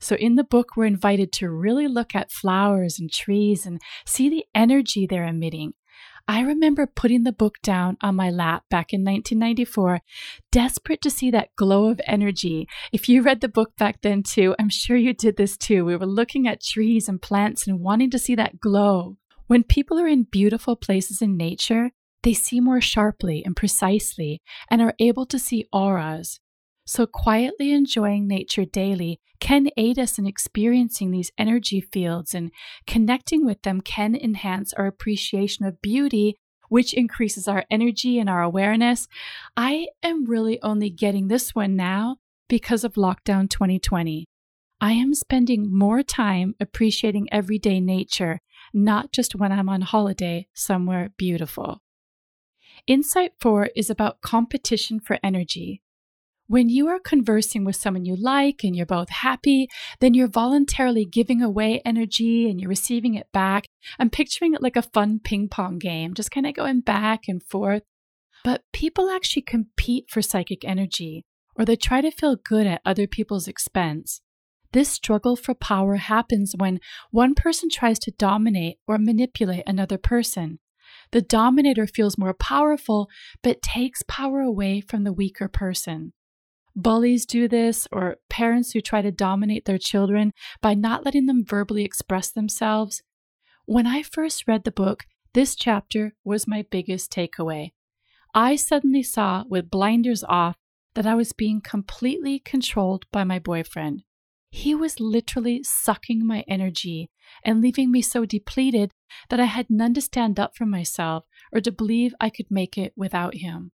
So, 0.00 0.16
in 0.16 0.36
the 0.36 0.44
book, 0.44 0.70
we're 0.76 0.86
invited 0.86 1.32
to 1.34 1.50
really 1.50 1.86
look 1.86 2.14
at 2.14 2.32
flowers 2.32 2.98
and 2.98 3.12
trees 3.12 3.66
and 3.66 3.80
see 4.06 4.28
the 4.30 4.46
energy 4.54 5.06
they're 5.06 5.26
emitting. 5.26 5.74
I 6.28 6.40
remember 6.40 6.86
putting 6.86 7.24
the 7.24 7.32
book 7.32 7.56
down 7.62 7.96
on 8.00 8.16
my 8.16 8.30
lap 8.30 8.64
back 8.70 8.92
in 8.92 9.00
1994, 9.00 10.00
desperate 10.50 11.02
to 11.02 11.10
see 11.10 11.30
that 11.30 11.54
glow 11.56 11.88
of 11.88 12.00
energy. 12.06 12.68
If 12.92 13.08
you 13.08 13.22
read 13.22 13.40
the 13.40 13.48
book 13.48 13.76
back 13.76 14.02
then 14.02 14.22
too, 14.22 14.54
I'm 14.58 14.68
sure 14.68 14.96
you 14.96 15.14
did 15.14 15.36
this 15.36 15.56
too. 15.56 15.84
We 15.84 15.96
were 15.96 16.06
looking 16.06 16.46
at 16.46 16.62
trees 16.62 17.08
and 17.08 17.20
plants 17.20 17.66
and 17.66 17.80
wanting 17.80 18.10
to 18.10 18.18
see 18.18 18.34
that 18.36 18.60
glow. 18.60 19.16
When 19.46 19.64
people 19.64 19.98
are 19.98 20.06
in 20.06 20.24
beautiful 20.24 20.76
places 20.76 21.20
in 21.20 21.36
nature, 21.36 21.90
they 22.22 22.34
see 22.34 22.60
more 22.60 22.80
sharply 22.80 23.42
and 23.44 23.56
precisely 23.56 24.40
and 24.70 24.80
are 24.80 24.94
able 24.98 25.26
to 25.26 25.38
see 25.38 25.66
auras. 25.72 26.40
So, 26.94 27.06
quietly 27.06 27.72
enjoying 27.72 28.28
nature 28.28 28.66
daily 28.66 29.18
can 29.40 29.70
aid 29.78 29.98
us 29.98 30.18
in 30.18 30.26
experiencing 30.26 31.10
these 31.10 31.32
energy 31.38 31.80
fields, 31.80 32.34
and 32.34 32.50
connecting 32.86 33.46
with 33.46 33.62
them 33.62 33.80
can 33.80 34.14
enhance 34.14 34.74
our 34.74 34.84
appreciation 34.84 35.64
of 35.64 35.80
beauty, 35.80 36.36
which 36.68 36.92
increases 36.92 37.48
our 37.48 37.64
energy 37.70 38.18
and 38.18 38.28
our 38.28 38.42
awareness. 38.42 39.08
I 39.56 39.86
am 40.02 40.26
really 40.26 40.60
only 40.60 40.90
getting 40.90 41.28
this 41.28 41.54
one 41.54 41.76
now 41.76 42.18
because 42.46 42.84
of 42.84 42.92
Lockdown 42.92 43.48
2020. 43.48 44.26
I 44.78 44.92
am 44.92 45.14
spending 45.14 45.74
more 45.74 46.02
time 46.02 46.54
appreciating 46.60 47.26
everyday 47.32 47.80
nature, 47.80 48.38
not 48.74 49.12
just 49.12 49.34
when 49.34 49.50
I'm 49.50 49.70
on 49.70 49.80
holiday 49.80 50.46
somewhere 50.52 51.08
beautiful. 51.16 51.80
Insight 52.86 53.32
4 53.40 53.70
is 53.74 53.88
about 53.88 54.20
competition 54.20 55.00
for 55.00 55.18
energy. 55.24 55.81
When 56.52 56.68
you 56.68 56.86
are 56.88 56.98
conversing 56.98 57.64
with 57.64 57.76
someone 57.76 58.04
you 58.04 58.14
like 58.14 58.62
and 58.62 58.76
you're 58.76 58.84
both 58.84 59.08
happy, 59.08 59.68
then 60.00 60.12
you're 60.12 60.28
voluntarily 60.28 61.06
giving 61.06 61.40
away 61.40 61.80
energy 61.82 62.50
and 62.50 62.60
you're 62.60 62.68
receiving 62.68 63.14
it 63.14 63.26
back. 63.32 63.64
I'm 63.98 64.10
picturing 64.10 64.52
it 64.52 64.62
like 64.62 64.76
a 64.76 64.82
fun 64.82 65.18
ping 65.18 65.48
pong 65.48 65.78
game, 65.78 66.12
just 66.12 66.30
kind 66.30 66.46
of 66.46 66.52
going 66.52 66.82
back 66.82 67.20
and 67.26 67.42
forth. 67.42 67.84
But 68.44 68.64
people 68.70 69.08
actually 69.08 69.44
compete 69.44 70.10
for 70.10 70.20
psychic 70.20 70.62
energy, 70.62 71.24
or 71.56 71.64
they 71.64 71.74
try 71.74 72.02
to 72.02 72.10
feel 72.10 72.36
good 72.36 72.66
at 72.66 72.82
other 72.84 73.06
people's 73.06 73.48
expense. 73.48 74.20
This 74.72 74.90
struggle 74.90 75.36
for 75.36 75.54
power 75.54 75.96
happens 75.96 76.52
when 76.54 76.80
one 77.10 77.34
person 77.34 77.70
tries 77.70 77.98
to 78.00 78.12
dominate 78.18 78.76
or 78.86 78.98
manipulate 78.98 79.62
another 79.66 79.96
person. 79.96 80.58
The 81.12 81.22
dominator 81.22 81.86
feels 81.86 82.18
more 82.18 82.34
powerful, 82.34 83.08
but 83.42 83.62
takes 83.62 84.02
power 84.06 84.42
away 84.42 84.82
from 84.82 85.04
the 85.04 85.14
weaker 85.14 85.48
person. 85.48 86.12
Bullies 86.74 87.26
do 87.26 87.48
this, 87.48 87.86
or 87.92 88.16
parents 88.30 88.72
who 88.72 88.80
try 88.80 89.02
to 89.02 89.12
dominate 89.12 89.64
their 89.64 89.78
children 89.78 90.32
by 90.60 90.74
not 90.74 91.04
letting 91.04 91.26
them 91.26 91.44
verbally 91.44 91.84
express 91.84 92.30
themselves. 92.30 93.02
When 93.66 93.86
I 93.86 94.02
first 94.02 94.48
read 94.48 94.64
the 94.64 94.72
book, 94.72 95.04
this 95.34 95.54
chapter 95.54 96.14
was 96.24 96.46
my 96.46 96.64
biggest 96.70 97.12
takeaway. 97.12 97.72
I 98.34 98.56
suddenly 98.56 99.02
saw, 99.02 99.44
with 99.48 99.70
blinders 99.70 100.24
off, 100.24 100.56
that 100.94 101.06
I 101.06 101.14
was 101.14 101.32
being 101.32 101.60
completely 101.60 102.38
controlled 102.38 103.06
by 103.12 103.24
my 103.24 103.38
boyfriend. 103.38 104.04
He 104.50 104.74
was 104.74 105.00
literally 105.00 105.62
sucking 105.62 106.26
my 106.26 106.44
energy 106.46 107.10
and 107.42 107.62
leaving 107.62 107.90
me 107.90 108.02
so 108.02 108.26
depleted 108.26 108.92
that 109.30 109.40
I 109.40 109.46
had 109.46 109.70
none 109.70 109.94
to 109.94 110.02
stand 110.02 110.38
up 110.38 110.54
for 110.54 110.66
myself 110.66 111.24
or 111.52 111.60
to 111.62 111.72
believe 111.72 112.14
I 112.20 112.28
could 112.28 112.50
make 112.50 112.76
it 112.76 112.92
without 112.94 113.36
him. 113.36 113.72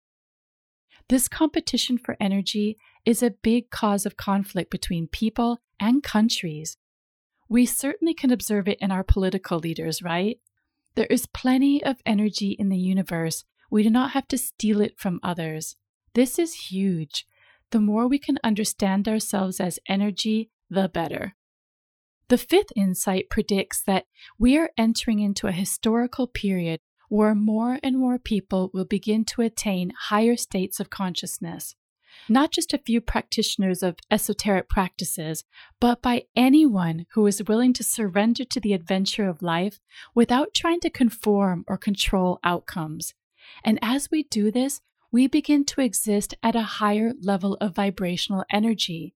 This 1.09 1.27
competition 1.27 1.97
for 1.97 2.17
energy 2.19 2.77
is 3.05 3.21
a 3.21 3.31
big 3.31 3.69
cause 3.69 4.05
of 4.05 4.17
conflict 4.17 4.71
between 4.71 5.07
people 5.07 5.59
and 5.79 6.01
countries. 6.01 6.77
We 7.49 7.65
certainly 7.65 8.13
can 8.13 8.31
observe 8.31 8.67
it 8.67 8.79
in 8.81 8.91
our 8.91 9.03
political 9.03 9.59
leaders, 9.59 10.01
right? 10.01 10.39
There 10.95 11.07
is 11.07 11.25
plenty 11.25 11.83
of 11.83 11.97
energy 12.05 12.55
in 12.57 12.69
the 12.69 12.77
universe. 12.77 13.43
We 13.69 13.83
do 13.83 13.89
not 13.89 14.11
have 14.11 14.27
to 14.29 14.37
steal 14.37 14.79
it 14.81 14.97
from 14.97 15.19
others. 15.23 15.75
This 16.13 16.39
is 16.39 16.69
huge. 16.69 17.25
The 17.71 17.81
more 17.81 18.07
we 18.07 18.19
can 18.19 18.37
understand 18.43 19.07
ourselves 19.07 19.59
as 19.59 19.79
energy, 19.87 20.51
the 20.69 20.87
better. 20.87 21.35
The 22.29 22.37
fifth 22.37 22.71
insight 22.75 23.29
predicts 23.29 23.81
that 23.83 24.05
we 24.39 24.57
are 24.57 24.69
entering 24.77 25.19
into 25.19 25.47
a 25.47 25.51
historical 25.51 26.27
period 26.27 26.79
where 27.13 27.35
more 27.35 27.77
and 27.83 27.95
more 27.95 28.17
people 28.17 28.71
will 28.73 28.85
begin 28.85 29.23
to 29.23 29.39
attain 29.43 29.93
higher 30.09 30.35
states 30.35 30.79
of 30.79 30.89
consciousness. 30.89 31.75
Not 32.27 32.49
just 32.49 32.73
a 32.73 32.79
few 32.79 33.01
practitioners 33.01 33.83
of 33.83 33.99
esoteric 34.09 34.67
practices, 34.67 35.43
but 35.79 36.01
by 36.01 36.23
anyone 36.35 37.05
who 37.13 37.27
is 37.27 37.43
willing 37.47 37.71
to 37.73 37.83
surrender 37.83 38.43
to 38.45 38.59
the 38.59 38.73
adventure 38.73 39.29
of 39.29 39.43
life 39.43 39.79
without 40.15 40.55
trying 40.55 40.79
to 40.79 40.89
conform 40.89 41.63
or 41.67 41.77
control 41.77 42.39
outcomes. 42.43 43.13
And 43.63 43.77
as 43.83 44.09
we 44.09 44.23
do 44.23 44.49
this, 44.49 44.81
we 45.11 45.27
begin 45.27 45.65
to 45.65 45.81
exist 45.81 46.33
at 46.41 46.55
a 46.55 46.63
higher 46.63 47.13
level 47.21 47.59
of 47.61 47.75
vibrational 47.75 48.43
energy. 48.51 49.13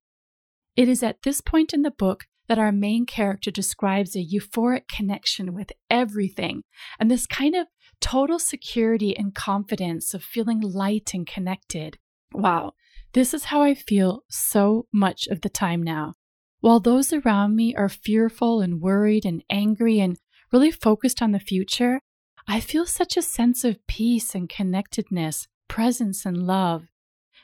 It 0.75 0.87
is 0.87 1.01
at 1.01 1.23
this 1.23 1.41
point 1.41 1.73
in 1.73 1.81
the 1.81 1.89
book 1.89 2.27
that 2.47 2.59
our 2.59 2.71
main 2.71 3.05
character 3.05 3.51
describes 3.51 4.15
a 4.15 4.25
euphoric 4.25 4.87
connection 4.87 5.53
with 5.53 5.71
everything 5.89 6.63
and 6.99 7.11
this 7.11 7.25
kind 7.25 7.55
of 7.55 7.67
total 8.01 8.39
security 8.39 9.17
and 9.17 9.33
confidence 9.33 10.13
of 10.13 10.23
feeling 10.23 10.61
light 10.61 11.11
and 11.13 11.25
connected. 11.25 11.97
Wow, 12.33 12.73
this 13.13 13.33
is 13.33 13.45
how 13.45 13.61
I 13.61 13.73
feel 13.73 14.23
so 14.29 14.87
much 14.93 15.27
of 15.27 15.41
the 15.41 15.49
time 15.49 15.81
now. 15.81 16.15
While 16.59 16.79
those 16.79 17.13
around 17.13 17.55
me 17.55 17.75
are 17.75 17.89
fearful 17.89 18.61
and 18.61 18.81
worried 18.81 19.25
and 19.25 19.43
angry 19.49 19.99
and 19.99 20.17
really 20.51 20.71
focused 20.71 21.21
on 21.21 21.31
the 21.31 21.39
future, 21.39 22.01
I 22.47 22.59
feel 22.59 22.85
such 22.85 23.17
a 23.17 23.21
sense 23.21 23.63
of 23.63 23.85
peace 23.87 24.33
and 24.33 24.49
connectedness, 24.49 25.47
presence 25.67 26.25
and 26.25 26.47
love. 26.47 26.87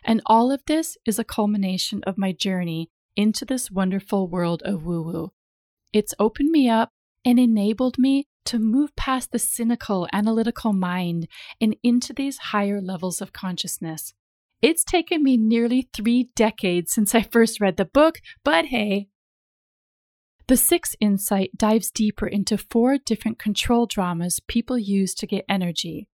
And 0.04 0.22
all 0.26 0.52
of 0.52 0.64
this 0.66 0.98
is 1.06 1.20
a 1.20 1.24
culmination 1.24 2.04
of 2.06 2.18
my 2.18 2.32
journey 2.32 2.90
into 3.16 3.46
this 3.46 3.70
wonderful 3.70 4.28
world 4.28 4.62
of 4.64 4.86
woo 4.86 5.02
woo. 5.02 5.32
It's 5.92 6.16
opened 6.20 6.50
me 6.50 6.70
up 6.70 6.90
and 7.24 7.40
enabled 7.40 7.98
me 7.98 8.28
to 8.46 8.60
move 8.60 8.96
past 8.96 9.32
the 9.32 9.40
cynical, 9.40 10.08
analytical 10.12 10.74
mind 10.74 11.28
and 11.60 11.76
into 11.84 12.14
these 12.14 12.38
higher 12.38 12.82
levels 12.82 13.22
of 13.22 13.34
consciousness. 13.34 14.14
It's 14.62 14.84
taken 14.84 15.24
me 15.24 15.38
nearly 15.38 15.90
three 15.94 16.30
decades 16.36 16.94
since 16.94 17.14
I 17.14 17.22
first 17.22 17.60
read 17.60 17.78
the 17.78 17.86
book, 17.86 18.20
but 18.44 18.66
hey. 18.66 19.08
The 20.48 20.58
sixth 20.58 20.96
insight 21.00 21.52
dives 21.58 21.90
deeper 21.90 22.28
into 22.28 22.58
four 22.58 22.98
different 22.98 23.40
control 23.40 23.86
dramas 23.86 24.40
people 24.48 24.78
use 24.78 25.14
to 25.16 25.28
get 25.28 25.46
energy. 25.48 26.08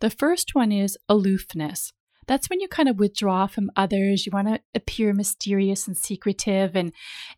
The 0.00 0.10
first 0.10 0.54
one 0.54 0.72
is 0.72 0.98
aloofness 1.08 1.92
that's 2.30 2.48
when 2.48 2.60
you 2.60 2.68
kind 2.68 2.88
of 2.88 3.00
withdraw 3.00 3.48
from 3.48 3.72
others. 3.74 4.24
You 4.24 4.30
want 4.30 4.46
to 4.46 4.60
appear 4.72 5.12
mysterious 5.12 5.88
and 5.88 5.96
secretive. 5.96 6.76
And 6.76 6.92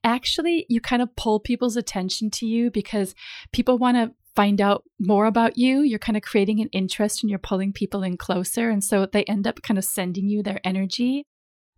actually, 0.04 0.66
you 0.68 0.82
kind 0.82 1.00
of 1.00 1.16
pull 1.16 1.40
people's 1.40 1.78
attention 1.78 2.28
to 2.32 2.46
you 2.46 2.70
because 2.70 3.14
people 3.52 3.78
want 3.78 3.96
to 3.96 4.14
find 4.34 4.60
out 4.60 4.84
more 4.98 5.26
about 5.26 5.58
you. 5.58 5.80
You're 5.80 5.98
kind 5.98 6.16
of 6.16 6.22
creating 6.22 6.60
an 6.60 6.68
interest 6.72 7.22
and 7.22 7.30
you're 7.30 7.38
pulling 7.38 7.72
people 7.72 8.02
in 8.02 8.16
closer. 8.16 8.70
And 8.70 8.82
so 8.82 9.06
they 9.06 9.24
end 9.24 9.46
up 9.46 9.62
kind 9.62 9.78
of 9.78 9.84
sending 9.84 10.28
you 10.28 10.42
their 10.42 10.60
energy. 10.64 11.26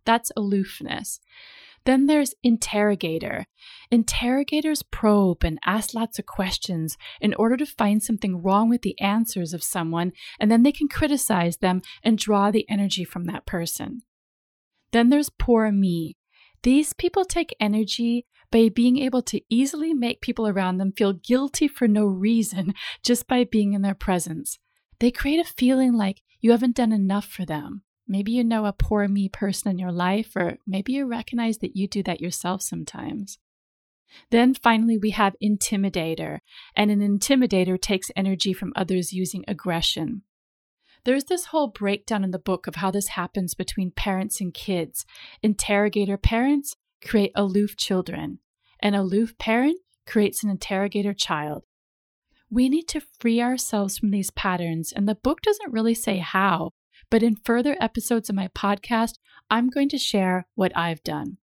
That's 0.05 0.31
aloofness. 0.37 1.19
Then 1.85 2.07
there's 2.07 2.33
interrogator. 2.43 3.45
Interrogators 3.91 4.81
probe 4.81 5.43
and 5.43 5.59
ask 5.65 5.93
lots 5.93 6.17
of 6.17 6.25
questions 6.25 6.97
in 7.21 7.33
order 7.35 7.55
to 7.57 7.65
find 7.65 8.01
something 8.01 8.41
wrong 8.41 8.69
with 8.69 8.81
the 8.81 8.99
answers 8.99 9.53
of 9.53 9.63
someone, 9.63 10.11
and 10.39 10.49
then 10.51 10.63
they 10.63 10.71
can 10.71 10.87
criticize 10.87 11.57
them 11.57 11.83
and 12.03 12.17
draw 12.17 12.49
the 12.49 12.65
energy 12.69 13.03
from 13.03 13.25
that 13.25 13.45
person. 13.45 14.01
Then 14.91 15.09
there's 15.09 15.29
poor 15.29 15.71
me. 15.71 16.15
These 16.65 16.93
people 16.93 17.25
take 17.25 17.55
energy 17.59 18.25
by 18.51 18.69
being 18.69 18.97
able 18.97 19.21
to 19.21 19.39
easily 19.51 19.93
make 19.93 20.19
people 20.19 20.47
around 20.47 20.79
them 20.79 20.93
feel 20.93 21.13
guilty 21.13 21.67
for 21.67 21.87
no 21.87 22.05
reason 22.05 22.73
just 23.03 23.27
by 23.27 23.43
being 23.43 23.73
in 23.73 23.83
their 23.83 23.93
presence. 23.93 24.57
They 24.99 25.11
create 25.11 25.39
a 25.39 25.47
feeling 25.47 25.93
like 25.93 26.23
you 26.41 26.49
haven't 26.49 26.75
done 26.75 26.91
enough 26.91 27.27
for 27.27 27.45
them. 27.45 27.83
Maybe 28.07 28.31
you 28.31 28.43
know 28.43 28.65
a 28.65 28.73
poor 28.73 29.07
me 29.07 29.29
person 29.29 29.69
in 29.69 29.77
your 29.77 29.91
life, 29.91 30.35
or 30.35 30.57
maybe 30.65 30.93
you 30.93 31.05
recognize 31.05 31.59
that 31.59 31.75
you 31.75 31.87
do 31.87 32.01
that 32.01 32.19
yourself 32.19 32.63
sometimes. 32.63 33.37
Then 34.31 34.55
finally, 34.55 34.97
we 34.97 35.11
have 35.11 35.35
intimidator, 35.43 36.39
and 36.75 36.89
an 36.89 36.99
intimidator 36.99 37.79
takes 37.79 38.09
energy 38.15 38.53
from 38.53 38.73
others 38.75 39.13
using 39.13 39.45
aggression. 39.47 40.23
There's 41.05 41.25
this 41.25 41.45
whole 41.45 41.67
breakdown 41.67 42.23
in 42.23 42.31
the 42.31 42.39
book 42.39 42.65
of 42.65 42.75
how 42.75 42.89
this 42.89 43.09
happens 43.09 43.53
between 43.53 43.91
parents 43.91 44.41
and 44.41 44.51
kids. 44.51 45.05
Interrogator 45.43 46.17
parents 46.17 46.75
create 47.03 47.31
aloof 47.35 47.77
children, 47.77 48.39
an 48.79 48.95
aloof 48.95 49.37
parent 49.37 49.77
creates 50.07 50.43
an 50.43 50.49
interrogator 50.49 51.13
child. 51.13 51.63
We 52.49 52.69
need 52.69 52.87
to 52.89 53.01
free 53.19 53.39
ourselves 53.39 53.99
from 53.99 54.09
these 54.09 54.31
patterns, 54.31 54.91
and 54.91 55.07
the 55.07 55.15
book 55.15 55.41
doesn't 55.41 55.71
really 55.71 55.93
say 55.93 56.17
how, 56.17 56.71
but 57.11 57.21
in 57.21 57.35
further 57.35 57.77
episodes 57.79 58.29
of 58.29 58.35
my 58.35 58.47
podcast, 58.47 59.19
I'm 59.49 59.69
going 59.69 59.89
to 59.89 59.99
share 59.99 60.47
what 60.55 60.75
I've 60.75 61.03
done. 61.03 61.37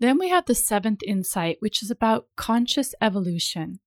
Then 0.00 0.18
we 0.18 0.30
have 0.30 0.46
the 0.46 0.54
seventh 0.54 1.00
insight, 1.06 1.58
which 1.60 1.82
is 1.82 1.90
about 1.90 2.28
conscious 2.36 2.94
evolution. 3.02 3.80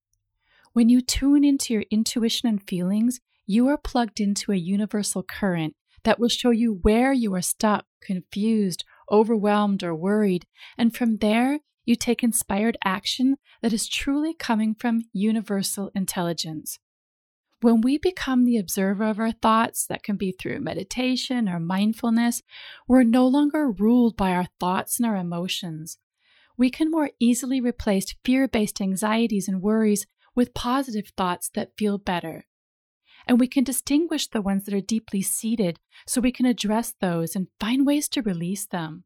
When 0.73 0.89
you 0.89 1.01
tune 1.01 1.43
into 1.43 1.73
your 1.73 1.85
intuition 1.89 2.49
and 2.49 2.61
feelings, 2.67 3.19
you 3.45 3.67
are 3.67 3.77
plugged 3.77 4.19
into 4.19 4.51
a 4.51 4.57
universal 4.57 5.23
current 5.23 5.75
that 6.03 6.19
will 6.19 6.29
show 6.29 6.51
you 6.51 6.79
where 6.81 7.13
you 7.13 7.33
are 7.35 7.41
stuck, 7.41 7.85
confused, 8.01 8.83
overwhelmed, 9.11 9.83
or 9.83 9.95
worried. 9.95 10.45
And 10.77 10.95
from 10.95 11.17
there, 11.17 11.59
you 11.83 11.95
take 11.95 12.23
inspired 12.23 12.77
action 12.83 13.37
that 13.61 13.73
is 13.73 13.87
truly 13.87 14.33
coming 14.33 14.75
from 14.75 15.03
universal 15.13 15.91
intelligence. 15.93 16.79
When 17.61 17.81
we 17.81 17.97
become 17.97 18.45
the 18.45 18.57
observer 18.57 19.05
of 19.05 19.19
our 19.19 19.31
thoughts, 19.31 19.85
that 19.87 20.03
can 20.03 20.17
be 20.17 20.31
through 20.31 20.59
meditation 20.59 21.47
or 21.47 21.59
mindfulness, 21.59 22.41
we're 22.87 23.03
no 23.03 23.27
longer 23.27 23.71
ruled 23.71 24.17
by 24.17 24.31
our 24.31 24.47
thoughts 24.59 24.99
and 24.99 25.07
our 25.07 25.15
emotions. 25.15 25.97
We 26.57 26.69
can 26.69 26.91
more 26.91 27.11
easily 27.19 27.59
replace 27.61 28.15
fear 28.23 28.47
based 28.47 28.81
anxieties 28.81 29.47
and 29.47 29.61
worries 29.61 30.05
with 30.35 30.53
positive 30.53 31.11
thoughts 31.17 31.49
that 31.55 31.77
feel 31.77 31.97
better. 31.97 32.45
And 33.27 33.39
we 33.39 33.47
can 33.47 33.63
distinguish 33.63 34.27
the 34.27 34.41
ones 34.41 34.65
that 34.65 34.73
are 34.73 34.81
deeply 34.81 35.21
seated 35.21 35.79
so 36.07 36.21
we 36.21 36.31
can 36.31 36.45
address 36.45 36.93
those 37.01 37.35
and 37.35 37.47
find 37.59 37.85
ways 37.85 38.07
to 38.09 38.21
release 38.21 38.65
them. 38.65 39.03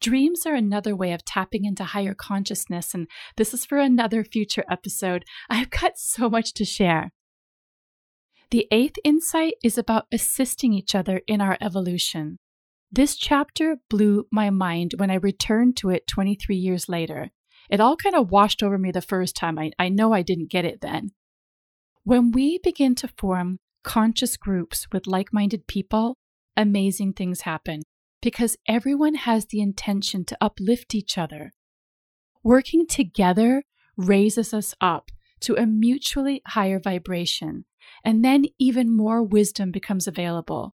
Dreams 0.00 0.46
are 0.46 0.54
another 0.54 0.94
way 0.94 1.12
of 1.12 1.24
tapping 1.24 1.64
into 1.64 1.82
higher 1.82 2.14
consciousness, 2.14 2.94
and 2.94 3.08
this 3.36 3.52
is 3.52 3.66
for 3.66 3.78
another 3.78 4.22
future 4.22 4.64
episode. 4.70 5.24
I've 5.50 5.70
got 5.70 5.98
so 5.98 6.30
much 6.30 6.54
to 6.54 6.64
share. 6.64 7.10
The 8.50 8.66
eighth 8.70 8.96
insight 9.04 9.54
is 9.62 9.76
about 9.76 10.06
assisting 10.12 10.72
each 10.72 10.94
other 10.94 11.20
in 11.26 11.40
our 11.40 11.58
evolution. 11.60 12.38
This 12.90 13.16
chapter 13.16 13.76
blew 13.90 14.26
my 14.32 14.48
mind 14.48 14.94
when 14.96 15.10
I 15.10 15.16
returned 15.16 15.76
to 15.78 15.90
it 15.90 16.06
23 16.06 16.56
years 16.56 16.88
later. 16.88 17.30
It 17.68 17.80
all 17.80 17.96
kind 17.96 18.14
of 18.14 18.30
washed 18.30 18.62
over 18.62 18.78
me 18.78 18.90
the 18.90 19.02
first 19.02 19.36
time. 19.36 19.58
I, 19.58 19.72
I 19.78 19.90
know 19.90 20.14
I 20.14 20.22
didn't 20.22 20.50
get 20.50 20.64
it 20.64 20.80
then. 20.80 21.10
When 22.08 22.32
we 22.32 22.56
begin 22.56 22.94
to 22.94 23.08
form 23.18 23.58
conscious 23.84 24.38
groups 24.38 24.86
with 24.90 25.06
like 25.06 25.30
minded 25.30 25.66
people, 25.66 26.16
amazing 26.56 27.12
things 27.12 27.42
happen 27.42 27.82
because 28.22 28.56
everyone 28.66 29.14
has 29.14 29.44
the 29.44 29.60
intention 29.60 30.24
to 30.24 30.38
uplift 30.40 30.94
each 30.94 31.18
other. 31.18 31.52
Working 32.42 32.86
together 32.86 33.64
raises 33.98 34.54
us 34.54 34.74
up 34.80 35.10
to 35.40 35.56
a 35.56 35.66
mutually 35.66 36.40
higher 36.46 36.80
vibration, 36.80 37.66
and 38.02 38.24
then 38.24 38.46
even 38.58 38.96
more 38.96 39.22
wisdom 39.22 39.70
becomes 39.70 40.06
available. 40.06 40.74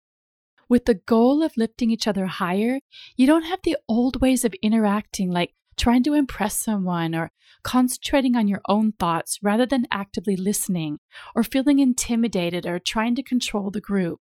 With 0.69 0.87
the 0.87 0.95
goal 0.95 1.45
of 1.45 1.57
lifting 1.57 1.93
each 1.93 2.09
other 2.09 2.27
higher, 2.27 2.81
you 3.17 3.29
don't 3.29 3.45
have 3.45 3.61
the 3.63 3.77
old 3.89 4.21
ways 4.21 4.45
of 4.45 4.53
interacting 4.63 5.31
like 5.31 5.55
trying 5.81 6.03
to 6.03 6.13
impress 6.13 6.57
someone 6.57 7.15
or 7.15 7.33
concentrating 7.63 8.37
on 8.37 8.47
your 8.47 8.61
own 8.69 8.93
thoughts 8.93 9.39
rather 9.43 9.65
than 9.65 9.87
actively 9.91 10.37
listening 10.37 10.99
or 11.35 11.43
feeling 11.43 11.79
intimidated 11.79 12.67
or 12.67 12.79
trying 12.79 13.15
to 13.15 13.23
control 13.23 13.71
the 13.71 13.81
group. 13.81 14.21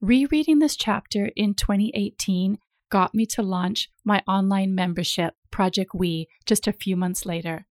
Rereading 0.00 0.58
this 0.58 0.76
chapter 0.76 1.30
in 1.36 1.52
2018 1.52 2.56
got 2.90 3.14
me 3.14 3.26
to 3.26 3.42
launch 3.42 3.90
my 4.02 4.22
online 4.26 4.74
membership, 4.74 5.34
Project 5.50 5.90
We, 5.94 6.26
just 6.46 6.66
a 6.66 6.72
few 6.72 6.96
months 6.96 7.26
later. 7.26 7.66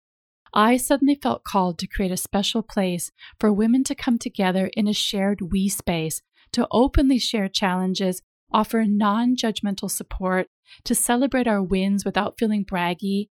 I 0.53 0.75
suddenly 0.75 1.15
felt 1.15 1.45
called 1.45 1.79
to 1.79 1.87
create 1.87 2.11
a 2.11 2.17
special 2.17 2.63
place 2.63 3.11
for 3.39 3.51
women 3.51 3.85
to 3.85 3.95
come 3.95 4.17
together 4.17 4.69
in 4.75 4.89
a 4.89 4.93
shared 4.93 5.39
we 5.41 5.69
space 5.69 6.21
to 6.51 6.67
openly 6.69 7.17
share 7.17 7.47
challenges, 7.47 8.21
offer 8.51 8.83
non 8.85 9.37
judgmental 9.37 9.89
support, 9.89 10.47
to 10.83 10.95
celebrate 10.95 11.47
our 11.47 11.61
wins 11.61 12.05
without 12.05 12.37
feeling 12.37 12.65
braggy. 12.65 13.29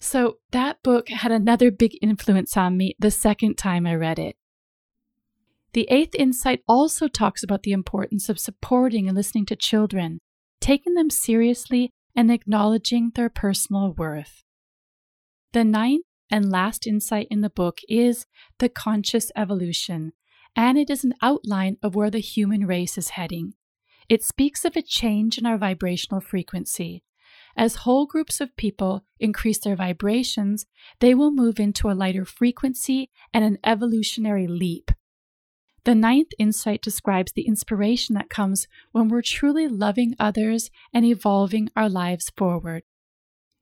So 0.00 0.38
that 0.50 0.82
book 0.82 1.08
had 1.08 1.32
another 1.32 1.70
big 1.70 1.92
influence 2.02 2.56
on 2.56 2.76
me 2.76 2.94
the 2.98 3.10
second 3.10 3.56
time 3.56 3.86
I 3.86 3.94
read 3.94 4.18
it. 4.18 4.36
The 5.74 5.86
eighth 5.90 6.14
insight 6.14 6.60
also 6.68 7.08
talks 7.08 7.42
about 7.42 7.62
the 7.62 7.72
importance 7.72 8.28
of 8.28 8.38
supporting 8.38 9.08
and 9.08 9.16
listening 9.16 9.46
to 9.46 9.56
children, 9.56 10.20
taking 10.60 10.94
them 10.94 11.08
seriously 11.08 11.90
and 12.14 12.30
acknowledging 12.30 13.12
their 13.14 13.30
personal 13.30 13.94
worth. 13.96 14.42
The 15.52 15.64
ninth 15.64 16.04
and 16.30 16.50
last 16.50 16.86
insight 16.86 17.26
in 17.30 17.40
the 17.40 17.50
book 17.50 17.78
is 17.88 18.26
the 18.58 18.68
conscious 18.68 19.30
evolution, 19.36 20.12
and 20.54 20.76
it 20.76 20.90
is 20.90 21.04
an 21.04 21.14
outline 21.22 21.76
of 21.82 21.94
where 21.94 22.10
the 22.10 22.20
human 22.20 22.66
race 22.66 22.98
is 22.98 23.10
heading. 23.10 23.54
It 24.12 24.22
speaks 24.22 24.66
of 24.66 24.76
a 24.76 24.82
change 24.82 25.38
in 25.38 25.46
our 25.46 25.56
vibrational 25.56 26.20
frequency. 26.20 27.02
As 27.56 27.76
whole 27.76 28.04
groups 28.04 28.42
of 28.42 28.54
people 28.58 29.06
increase 29.18 29.58
their 29.58 29.74
vibrations, 29.74 30.66
they 31.00 31.14
will 31.14 31.30
move 31.32 31.58
into 31.58 31.88
a 31.88 31.96
lighter 31.96 32.26
frequency 32.26 33.08
and 33.32 33.42
an 33.42 33.56
evolutionary 33.64 34.46
leap. 34.46 34.90
The 35.84 35.94
ninth 35.94 36.28
insight 36.38 36.82
describes 36.82 37.32
the 37.32 37.46
inspiration 37.46 38.14
that 38.14 38.28
comes 38.28 38.68
when 38.90 39.08
we're 39.08 39.22
truly 39.22 39.66
loving 39.66 40.14
others 40.20 40.68
and 40.92 41.06
evolving 41.06 41.70
our 41.74 41.88
lives 41.88 42.30
forward. 42.36 42.82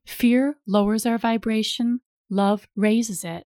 Fear 0.05 0.57
lowers 0.67 1.07
our 1.07 1.17
vibration, 1.17 2.01
love 2.29 2.67
raises 2.75 3.23
it. 3.23 3.47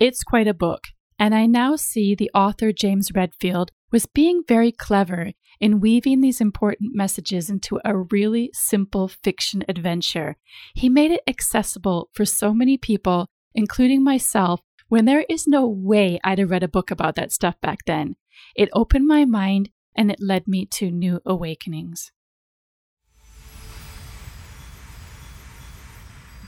It's 0.00 0.24
quite 0.24 0.48
a 0.48 0.54
book, 0.54 0.84
and 1.18 1.34
I 1.34 1.44
now 1.44 1.76
see 1.76 2.14
the 2.14 2.30
author 2.34 2.72
James 2.72 3.10
Redfield 3.14 3.70
was 3.90 4.06
being 4.06 4.42
very 4.48 4.72
clever 4.72 5.32
in 5.62 5.78
weaving 5.78 6.20
these 6.20 6.40
important 6.40 6.90
messages 6.92 7.48
into 7.48 7.78
a 7.84 7.96
really 7.96 8.50
simple 8.52 9.06
fiction 9.06 9.64
adventure. 9.68 10.36
He 10.74 10.88
made 10.88 11.12
it 11.12 11.22
accessible 11.28 12.10
for 12.12 12.24
so 12.24 12.52
many 12.52 12.76
people, 12.76 13.28
including 13.54 14.02
myself, 14.02 14.60
when 14.88 15.04
there 15.04 15.24
is 15.28 15.46
no 15.46 15.68
way 15.68 16.18
I'd 16.24 16.40
have 16.40 16.50
read 16.50 16.64
a 16.64 16.68
book 16.68 16.90
about 16.90 17.14
that 17.14 17.30
stuff 17.30 17.54
back 17.60 17.78
then. 17.86 18.16
It 18.56 18.70
opened 18.72 19.06
my 19.06 19.24
mind 19.24 19.70
and 19.94 20.10
it 20.10 20.18
led 20.20 20.48
me 20.48 20.66
to 20.66 20.90
new 20.90 21.20
awakenings. 21.24 22.10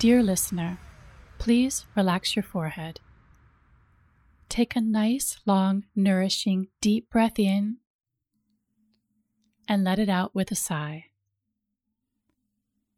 Dear 0.01 0.25
listener, 0.25 0.79
please 1.39 1.87
relax 1.95 2.35
your 2.35 2.43
forehead. 2.43 2.99
Take 4.49 4.75
a 4.75 4.81
nice, 4.81 5.39
long, 5.47 5.85
nourishing, 5.95 6.67
deep 6.81 7.09
breath 7.11 7.39
in 7.39 7.77
and 9.69 9.85
let 9.85 9.99
it 9.99 10.09
out 10.09 10.35
with 10.35 10.51
a 10.51 10.55
sigh. 10.55 11.07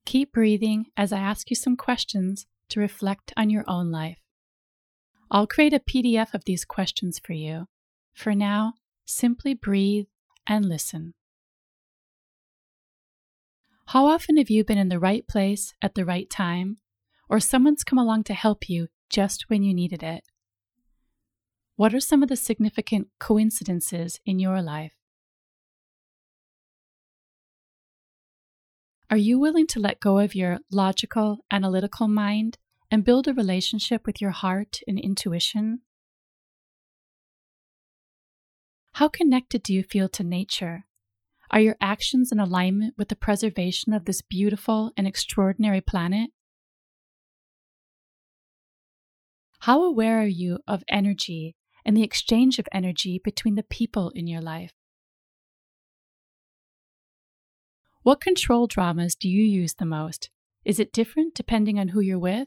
Keep 0.04 0.32
breathing 0.32 0.86
as 0.96 1.12
I 1.12 1.18
ask 1.18 1.50
you 1.50 1.56
some 1.56 1.76
questions 1.76 2.46
to 2.68 2.80
reflect 2.80 3.32
on 3.36 3.50
your 3.50 3.64
own 3.66 3.90
life. 3.90 4.18
I'll 5.30 5.46
create 5.46 5.74
a 5.74 5.80
PDF 5.80 6.34
of 6.34 6.44
these 6.44 6.64
questions 6.64 7.18
for 7.18 7.32
you. 7.32 7.66
For 8.14 8.34
now, 8.34 8.74
simply 9.04 9.54
breathe 9.54 10.06
and 10.46 10.64
listen. 10.64 11.14
How 13.86 14.06
often 14.06 14.36
have 14.36 14.50
you 14.50 14.64
been 14.64 14.78
in 14.78 14.88
the 14.88 14.98
right 14.98 15.26
place 15.26 15.74
at 15.80 15.94
the 15.94 16.04
right 16.04 16.28
time, 16.28 16.78
or 17.28 17.38
someone's 17.38 17.84
come 17.84 17.98
along 17.98 18.24
to 18.24 18.34
help 18.34 18.68
you 18.68 18.88
just 19.08 19.48
when 19.48 19.62
you 19.62 19.72
needed 19.72 20.02
it? 20.02 20.24
What 21.76 21.94
are 21.94 22.00
some 22.00 22.22
of 22.22 22.28
the 22.28 22.36
significant 22.36 23.08
coincidences 23.20 24.18
in 24.24 24.38
your 24.38 24.62
life? 24.62 24.95
Are 29.16 29.28
you 29.30 29.38
willing 29.38 29.66
to 29.68 29.80
let 29.80 29.98
go 29.98 30.18
of 30.18 30.34
your 30.34 30.58
logical, 30.70 31.38
analytical 31.50 32.06
mind 32.06 32.58
and 32.90 33.02
build 33.02 33.26
a 33.26 33.32
relationship 33.32 34.06
with 34.06 34.20
your 34.20 34.32
heart 34.32 34.80
and 34.86 34.98
intuition? 34.98 35.80
How 38.92 39.08
connected 39.08 39.62
do 39.62 39.72
you 39.72 39.82
feel 39.82 40.10
to 40.10 40.22
nature? 40.22 40.84
Are 41.50 41.60
your 41.60 41.76
actions 41.80 42.30
in 42.30 42.38
alignment 42.38 42.92
with 42.98 43.08
the 43.08 43.16
preservation 43.16 43.94
of 43.94 44.04
this 44.04 44.20
beautiful 44.20 44.92
and 44.98 45.06
extraordinary 45.06 45.80
planet? 45.80 46.28
How 49.60 49.82
aware 49.82 50.20
are 50.20 50.26
you 50.26 50.58
of 50.68 50.84
energy 50.90 51.56
and 51.86 51.96
the 51.96 52.04
exchange 52.04 52.58
of 52.58 52.68
energy 52.70 53.18
between 53.24 53.54
the 53.54 53.62
people 53.62 54.10
in 54.10 54.26
your 54.26 54.42
life? 54.42 54.74
What 58.06 58.20
control 58.20 58.68
dramas 58.68 59.16
do 59.16 59.28
you 59.28 59.42
use 59.42 59.74
the 59.74 59.84
most? 59.84 60.30
Is 60.64 60.78
it 60.78 60.92
different 60.92 61.34
depending 61.34 61.80
on 61.80 61.88
who 61.88 61.98
you're 61.98 62.20
with? 62.20 62.46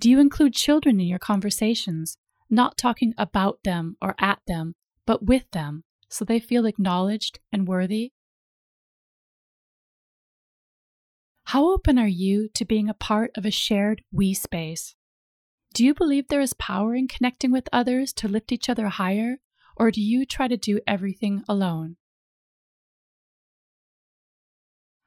Do 0.00 0.10
you 0.10 0.18
include 0.18 0.52
children 0.52 0.98
in 0.98 1.06
your 1.06 1.20
conversations, 1.20 2.18
not 2.50 2.76
talking 2.76 3.14
about 3.16 3.60
them 3.62 3.96
or 4.02 4.16
at 4.18 4.40
them, 4.48 4.74
but 5.06 5.24
with 5.24 5.48
them 5.52 5.84
so 6.08 6.24
they 6.24 6.40
feel 6.40 6.66
acknowledged 6.66 7.38
and 7.52 7.68
worthy? 7.68 8.10
How 11.44 11.70
open 11.70 11.96
are 11.96 12.08
you 12.08 12.48
to 12.54 12.64
being 12.64 12.88
a 12.88 12.94
part 12.94 13.30
of 13.36 13.46
a 13.46 13.52
shared 13.52 14.02
we 14.10 14.34
space? 14.34 14.96
Do 15.74 15.84
you 15.84 15.94
believe 15.94 16.26
there 16.26 16.40
is 16.40 16.54
power 16.54 16.96
in 16.96 17.06
connecting 17.06 17.52
with 17.52 17.68
others 17.72 18.12
to 18.14 18.26
lift 18.26 18.50
each 18.50 18.68
other 18.68 18.88
higher, 18.88 19.36
or 19.76 19.92
do 19.92 20.02
you 20.02 20.26
try 20.26 20.48
to 20.48 20.56
do 20.56 20.80
everything 20.88 21.44
alone? 21.48 21.98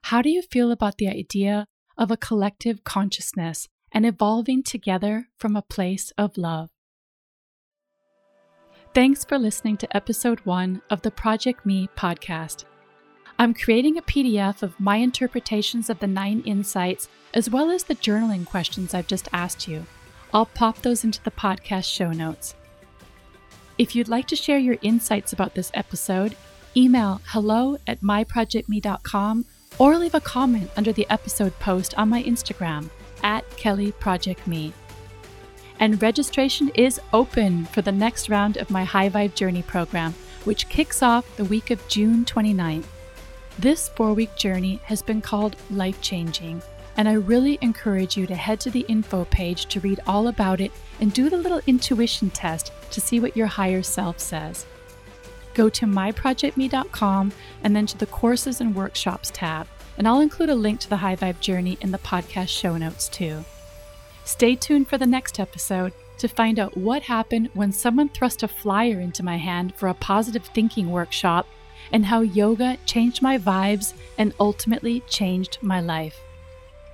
How 0.10 0.24
do 0.24 0.30
you 0.32 0.42
feel 0.42 0.72
about 0.72 0.98
the 0.98 1.08
idea 1.08 1.68
of 1.96 2.10
a 2.10 2.18
collective 2.18 2.84
consciousness 2.84 3.68
and 3.92 4.08
evolving 4.08 4.64
together 4.64 5.28
from 5.38 5.56
a 5.56 5.62
place 5.62 6.12
of 6.18 6.36
love. 6.36 6.72
Thanks 8.96 9.24
for 9.24 9.38
listening 9.38 9.78
to 9.78 9.96
episode 9.96 10.40
one 10.46 10.82
of 10.90 11.04
the 11.04 11.12
Project 11.12 11.64
Me 11.64 11.90
podcast. 11.96 12.66
I'm 13.38 13.54
creating 13.54 14.00
a 14.00 14.02
PDF 14.02 14.64
of 14.64 14.80
my 14.80 14.96
interpretations 14.96 15.92
of 15.92 16.00
the 16.00 16.08
nine 16.08 16.42
insights, 16.44 17.08
as 17.36 17.48
well 17.48 17.70
as 17.70 17.84
the 17.84 17.94
journaling 17.94 18.48
questions 18.48 18.96
I've 18.96 19.06
just 19.06 19.30
asked 19.32 19.68
you. 19.68 19.86
I'll 20.34 20.48
pop 20.48 20.82
those 20.82 21.04
into 21.04 21.22
the 21.22 21.30
podcast 21.30 21.86
show 21.86 22.12
notes. 22.12 22.56
If 23.78 23.96
you'd 23.96 24.10
like 24.10 24.26
to 24.30 24.36
share 24.36 24.58
your 24.58 24.78
insights 24.82 25.34
about 25.34 25.54
this 25.54 25.70
episode, 25.76 26.36
email 26.76 27.22
hello 27.26 27.78
at 27.86 28.02
myprojectme.com 28.02 29.46
or 29.78 29.98
leave 29.98 30.16
a 30.16 30.22
comment 30.22 30.70
under 30.76 30.92
the 30.92 31.08
episode 31.10 31.58
post 31.60 31.94
on 31.98 32.10
my 32.10 32.24
Instagram 32.24 32.90
at 33.24 33.50
Kelly 33.58 33.92
Project 33.94 34.48
Me. 34.48 34.74
And 35.80 36.02
registration 36.02 36.70
is 36.76 37.00
open 37.14 37.66
for 37.66 37.82
the 37.82 37.92
next 37.92 38.30
round 38.30 38.58
of 38.58 38.70
my 38.70 38.84
High 38.84 39.10
Vibe 39.10 39.36
Journey 39.36 39.62
program, 39.62 40.14
which 40.44 40.68
kicks 40.68 41.02
off 41.02 41.38
the 41.38 41.46
week 41.46 41.72
of 41.72 41.88
June 41.88 42.26
29th. 42.26 42.86
This 43.58 43.90
four 43.90 44.14
week 44.14 44.36
journey 44.36 44.80
has 44.84 45.02
been 45.02 45.22
called 45.22 45.56
life 45.70 46.02
changing, 46.02 46.62
and 46.98 47.08
I 47.08 47.14
really 47.14 47.58
encourage 47.62 48.18
you 48.18 48.26
to 48.28 48.36
head 48.36 48.60
to 48.62 48.70
the 48.70 48.86
info 48.88 49.26
page 49.26 49.66
to 49.68 49.80
read 49.80 50.00
all 50.08 50.28
about 50.28 50.60
it 50.60 50.72
and 51.00 51.14
do 51.14 51.30
the 51.30 51.38
little 51.38 51.62
intuition 51.68 52.30
test 52.30 52.72
to 52.92 53.02
see 53.02 53.20
what 53.20 53.38
your 53.38 53.48
higher 53.48 53.82
self 53.82 54.20
says. 54.20 54.66
Go 55.60 55.68
to 55.68 55.86
myprojectme.com 55.86 57.34
and 57.66 57.76
then 57.76 57.86
to 57.88 57.98
the 57.98 58.06
courses 58.06 58.62
and 58.62 58.74
workshops 58.74 59.30
tab, 59.30 59.68
and 59.98 60.08
I'll 60.08 60.22
include 60.22 60.50
a 60.50 60.56
link 60.56 60.80
to 60.80 60.90
the 60.90 60.96
High 60.96 61.18
Vibe 61.18 61.42
Journey 61.42 61.78
in 61.82 61.92
the 61.92 61.98
podcast 61.98 62.48
show 62.48 62.78
notes 62.78 63.10
too. 63.10 63.44
Stay 64.24 64.56
tuned 64.56 64.88
for 64.88 64.98
the 64.98 65.06
next 65.06 65.38
episode 65.38 65.92
to 66.20 66.30
find 66.30 66.60
out 66.60 66.78
what 66.78 67.02
happened 67.02 67.50
when 67.56 67.74
someone 67.74 68.08
thrust 68.08 68.42
a 68.42 68.48
flyer 68.48 69.02
into 69.02 69.22
my 69.22 69.36
hand 69.36 69.76
for 69.76 69.90
a 69.90 69.94
positive 69.94 70.46
thinking 70.46 70.92
workshop 70.92 71.46
and 71.92 72.06
how 72.06 72.22
yoga 72.22 72.78
changed 72.86 73.22
my 73.22 73.38
vibes 73.38 73.94
and 74.18 74.34
ultimately 74.40 75.02
changed 75.10 75.58
my 75.62 75.82
life. 75.82 76.22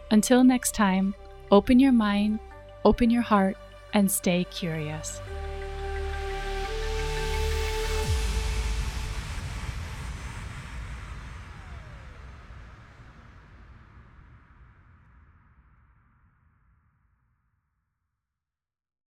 Until 0.09 0.43
next 0.43 0.73
time, 0.73 1.13
open 1.51 1.79
your 1.79 1.91
mind, 1.91 2.39
open 2.83 3.11
your 3.11 3.21
heart, 3.21 3.57
and 3.93 4.09
stay 4.09 4.43
curious. 4.45 5.21